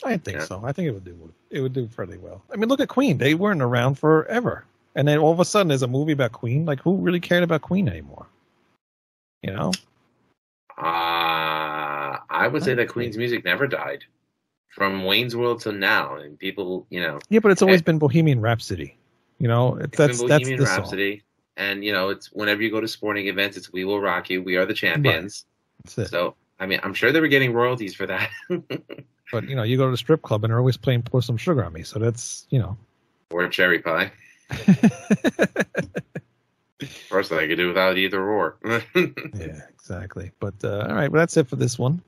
I 0.05 0.17
think 0.17 0.39
Yeah. 0.39 0.45
so. 0.45 0.63
I 0.65 0.73
think 0.73 0.89
it 0.89 0.93
would 0.93 1.05
do 1.05 1.33
it 1.51 1.61
would 1.61 1.73
do 1.73 1.87
fairly 1.87 2.19
well. 2.19 2.43
I 2.53 2.57
mean, 2.57 2.69
look 2.69 2.81
at 2.81 2.89
Queen; 2.89 3.19
they 3.19 3.35
weren't 3.35 3.63
around 3.63 3.99
forever, 3.99 4.65
and 4.97 5.07
then 5.07 5.19
all 5.19 5.33
of 5.33 5.39
a 5.39 5.45
sudden, 5.45 5.69
there's 5.69 5.83
a 5.83 5.87
movie 5.87 6.13
about 6.13 6.33
Queen. 6.33 6.65
Like, 6.65 6.81
who 6.81 6.97
really 6.97 7.21
cared 7.21 7.45
about 7.45 7.63
Queen 7.63 7.89
anymore? 7.89 8.27
You 9.43 9.53
know? 9.53 9.73
Uh, 10.79 12.19
I 12.31 12.49
would 12.51 12.65
say 12.65 12.75
that 12.75 12.89
Queen's 12.89 13.17
music 13.17 13.45
never 13.45 13.67
died. 13.67 14.05
From 14.71 15.05
Wayne's 15.05 15.37
World 15.37 15.61
till 15.61 15.73
now, 15.73 16.17
and 16.17 16.39
people, 16.39 16.87
you 16.89 17.01
know, 17.01 17.19
Yeah, 17.29 17.41
but 17.41 17.53
it's 17.53 17.61
always 17.61 17.83
been 17.83 17.99
Bohemian 17.99 18.41
Rhapsody. 18.41 18.97
You 19.39 19.49
know, 19.49 19.77
that's 19.79 19.97
that's 19.97 20.19
Bohemian 20.19 20.59
the 20.59 20.67
song. 20.67 21.21
And 21.57 21.85
you 21.85 21.93
know, 21.93 22.09
it's 22.09 22.33
whenever 22.33 22.63
you 22.63 22.71
go 22.71 22.81
to 22.81 22.89
sporting 22.89 23.27
events, 23.29 23.57
it's 23.57 23.73
"We 23.73 23.85
Will 23.85 24.01
Rock 24.01 24.31
You," 24.31 24.43
"We 24.43 24.57
Are 24.57 24.65
the 24.67 24.75
Champions." 24.75 25.45
That's 25.85 25.99
it. 25.99 26.09
So, 26.09 26.35
I 26.59 26.67
mean, 26.67 26.81
I'm 26.83 26.95
sure 26.95 27.13
they 27.13 27.21
were 27.21 27.29
getting 27.29 27.53
royalties 27.53 27.95
for 27.95 28.07
that, 28.07 28.31
But 29.33 29.49
you 29.49 29.57
know, 29.57 29.63
you 29.63 29.77
go 29.77 29.87
to 29.87 29.91
the 29.91 29.97
strip 29.97 30.23
club 30.23 30.45
and 30.45 30.51
they're 30.51 30.59
always 30.59 30.77
playing 30.77 31.03
"Pour 31.03 31.23
Some 31.23 31.37
Sugar 31.37 31.65
on 31.65 31.73
Me," 31.73 31.83
so 31.83 31.99
that's 31.99 32.47
you 32.51 32.59
know. 32.59 32.77
or 33.31 33.49
cherry 33.49 33.79
pie. 33.81 34.13
First 37.09 37.29
thing 37.31 37.39
I 37.39 37.47
could 37.47 37.57
do 37.57 37.69
without 37.69 37.97
either 37.97 38.23
or. 38.23 38.57
Yeah, 38.95 39.61
exactly. 39.71 40.31
But 40.41 40.55
uh, 40.65 40.87
all 40.89 40.95
right, 40.95 41.11
well, 41.11 41.21
that's 41.21 41.37
it 41.37 41.49
for 41.49 41.57
this 41.57 41.79
one, 41.79 42.03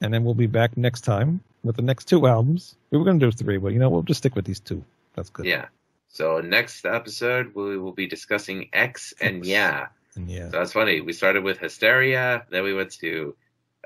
and 0.00 0.12
then 0.12 0.24
we'll 0.24 0.34
be 0.34 0.46
back 0.46 0.76
next 0.76 1.00
time 1.02 1.40
with 1.64 1.76
the 1.76 1.82
next 1.82 2.06
two 2.06 2.26
albums. 2.26 2.76
We 2.90 2.98
were 2.98 3.04
going 3.04 3.18
to 3.20 3.26
do 3.26 3.32
three, 3.32 3.56
but 3.58 3.72
you 3.72 3.78
know, 3.78 3.88
we'll 3.88 4.02
just 4.02 4.18
stick 4.18 4.34
with 4.36 4.44
these 4.44 4.60
two. 4.60 4.84
That's 5.14 5.30
good. 5.30 5.46
yeah. 5.46 5.66
So 6.08 6.40
next 6.40 6.84
episode 6.84 7.54
we 7.54 7.78
will 7.78 7.92
be 7.92 8.06
discussing 8.06 8.68
X 8.72 9.14
and. 9.20 9.44
Yeah. 9.44 9.88
And 10.16 10.30
yeah. 10.30 10.50
So 10.50 10.58
that's 10.58 10.72
funny. 10.72 11.00
We 11.00 11.12
started 11.12 11.44
with 11.44 11.58
Hysteria, 11.58 12.44
then 12.50 12.64
we 12.64 12.74
went 12.74 12.90
to, 13.00 13.36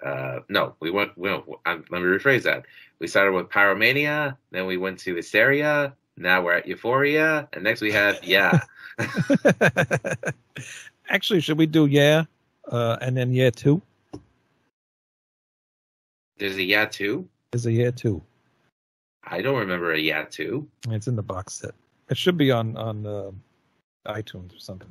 uh, 0.05 0.41
no, 0.49 0.75
we 0.81 0.91
went. 0.91 1.17
We 1.17 1.31
went 1.31 1.45
um, 1.67 1.85
let 1.91 2.03
me 2.03 2.09
rephrase 2.09 2.45
that. 2.45 2.65
We 2.99 3.07
started 3.07 3.33
with 3.33 3.49
Pyromania, 3.49 4.37
then 4.51 4.67
we 4.67 4.77
went 4.77 4.99
to 5.01 5.15
Hysteria. 5.15 5.95
Now 6.17 6.43
we're 6.43 6.55
at 6.55 6.67
Euphoria, 6.67 7.49
and 7.53 7.65
next 7.65 7.81
we 7.81 7.93
have 7.93 8.23
Yeah. 8.23 8.61
Actually, 11.09 11.41
should 11.41 11.59
we 11.59 11.67
do 11.67 11.87
yeah, 11.87 12.25
uh, 12.69 12.97
and 13.01 13.17
then 13.17 13.33
yeah 13.33 13.51
two? 13.51 13.83
There's 16.39 16.57
a 16.57 16.63
Yeah 16.63 16.87
too. 16.87 17.29
There's 17.53 17.67
a 17.67 17.73
yeah 17.73 17.91
two? 17.91 18.23
I 19.25 19.41
don't 19.43 19.59
remember 19.59 19.93
a 19.93 19.99
Yeah 19.99 20.25
too. 20.25 20.69
It's 20.89 21.07
in 21.07 21.17
the 21.17 21.23
box 21.23 21.55
set. 21.55 21.75
It 22.11 22.17
should 22.17 22.37
be 22.37 22.51
on 22.51 22.77
on 22.77 23.07
uh, 23.07 23.31
iTunes 24.07 24.55
or 24.55 24.59
something. 24.59 24.89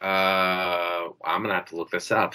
Uh, 0.00 1.08
I'm 1.24 1.42
gonna 1.42 1.54
have 1.54 1.66
to 1.66 1.76
look 1.76 1.90
this 1.90 2.10
up. 2.10 2.34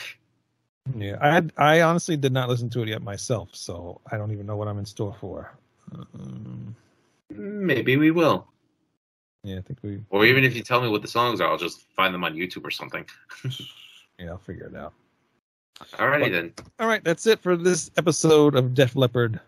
Yeah, 0.98 1.18
I 1.22 1.30
had, 1.34 1.54
I 1.56 1.82
honestly 1.82 2.18
did 2.18 2.34
not 2.34 2.50
listen 2.50 2.70
to 2.72 2.82
it 2.82 2.90
yet 2.90 3.02
myself, 3.02 3.50
so 3.54 4.02
I 4.12 4.18
don't 4.18 4.32
even 4.32 4.46
know 4.46 4.58
what 4.58 4.68
I'm 4.68 4.78
in 4.80 4.86
store 4.86 5.16
for. 5.20 5.54
Um, 5.94 6.76
Maybe 7.30 7.96
we 7.96 8.12
will. 8.12 8.48
yeah, 9.44 9.60
I 9.60 9.62
think 9.62 9.80
we. 9.82 10.02
Or 10.10 10.26
even 10.26 10.44
if 10.44 10.56
you 10.56 10.62
tell 10.62 10.82
me 10.82 10.90
what 10.90 11.02
the 11.02 11.08
songs 11.08 11.40
are, 11.40 11.48
I'll 11.50 11.58
just 11.58 11.84
find 11.96 12.14
them 12.14 12.24
on 12.26 12.36
YouTube 12.36 12.66
or 12.66 12.72
something. 12.72 13.06
Yeah, 14.20 14.30
I'll 14.30 14.38
figure 14.38 14.68
it 14.68 14.76
out. 14.76 14.94
Alrighty 15.94 16.22
But- 16.26 16.32
then. 16.32 16.54
All 16.80 16.88
right, 16.88 17.04
that's 17.04 17.26
it 17.26 17.40
for 17.42 17.58
this 17.58 17.90
episode 17.98 18.54
of 18.56 18.76
Def 18.76 18.96
Leppard. 18.96 19.40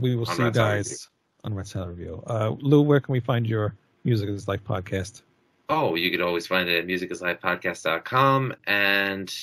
We 0.00 0.14
will 0.14 0.28
On 0.28 0.36
see 0.36 0.42
you 0.42 0.50
guys 0.50 1.08
on 1.44 1.54
Rat 1.54 1.66
Salad 1.66 1.90
Review. 1.90 2.22
Uh, 2.26 2.54
Lou, 2.60 2.82
where 2.82 3.00
can 3.00 3.12
we 3.12 3.20
find 3.20 3.46
your 3.46 3.74
Music 4.04 4.28
is 4.28 4.48
Life 4.48 4.64
podcast? 4.64 5.22
Oh, 5.68 5.94
you 5.94 6.10
could 6.10 6.20
always 6.20 6.46
find 6.46 6.68
it 6.68 6.78
at 6.78 6.86
musicislifepodcast.com. 6.86 8.54
And 8.66 9.34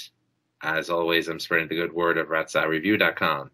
as 0.62 0.90
always, 0.90 1.28
I'm 1.28 1.40
spreading 1.40 1.68
the 1.68 1.76
good 1.76 1.94
word 1.94 2.18
of 2.18 2.28
ratsaladreview.com. 2.28 3.52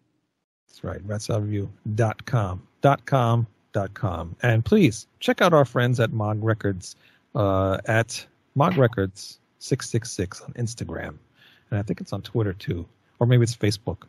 That's 0.68 0.84
right, 0.84 1.06
ratsaladreview.com. 1.06 2.66
Dot 2.82 3.06
com, 3.06 3.46
dot 3.72 3.94
com. 3.94 4.36
And 4.42 4.64
please 4.64 5.06
check 5.20 5.40
out 5.40 5.52
our 5.52 5.64
friends 5.64 5.98
at 6.00 6.12
Mog 6.12 6.42
Records 6.42 6.96
uh, 7.34 7.78
at 7.86 8.24
Mog 8.54 8.76
Records 8.76 9.40
666 9.58 10.42
on 10.42 10.52
Instagram. 10.52 11.14
And 11.70 11.78
I 11.78 11.82
think 11.82 12.00
it's 12.00 12.12
on 12.12 12.22
Twitter 12.22 12.52
too. 12.52 12.86
Or 13.18 13.26
maybe 13.26 13.44
it's 13.44 13.56
Facebook. 13.56 14.02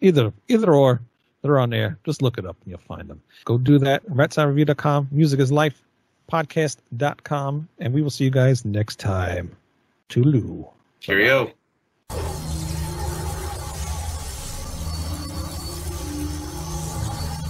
Either 0.00 0.32
either 0.48 0.72
or. 0.74 1.00
They're 1.42 1.58
on 1.58 1.70
there. 1.70 1.98
Just 2.04 2.22
look 2.22 2.38
it 2.38 2.44
up 2.46 2.56
and 2.62 2.70
you'll 2.70 2.80
find 2.80 3.08
them. 3.08 3.22
Go 3.44 3.58
do 3.58 3.78
that. 3.78 4.04
RatSaladReview.com, 4.06 5.08
Music 5.10 5.40
is 5.40 5.50
Life, 5.50 5.82
podcast.com, 6.30 7.68
and 7.78 7.94
we 7.94 8.02
will 8.02 8.10
see 8.10 8.24
you 8.24 8.30
guys 8.30 8.64
next 8.64 8.98
time. 8.98 9.56
Toodaloo. 10.08 10.68
Cheerio. 11.00 11.52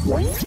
Bye-bye. 0.07 0.45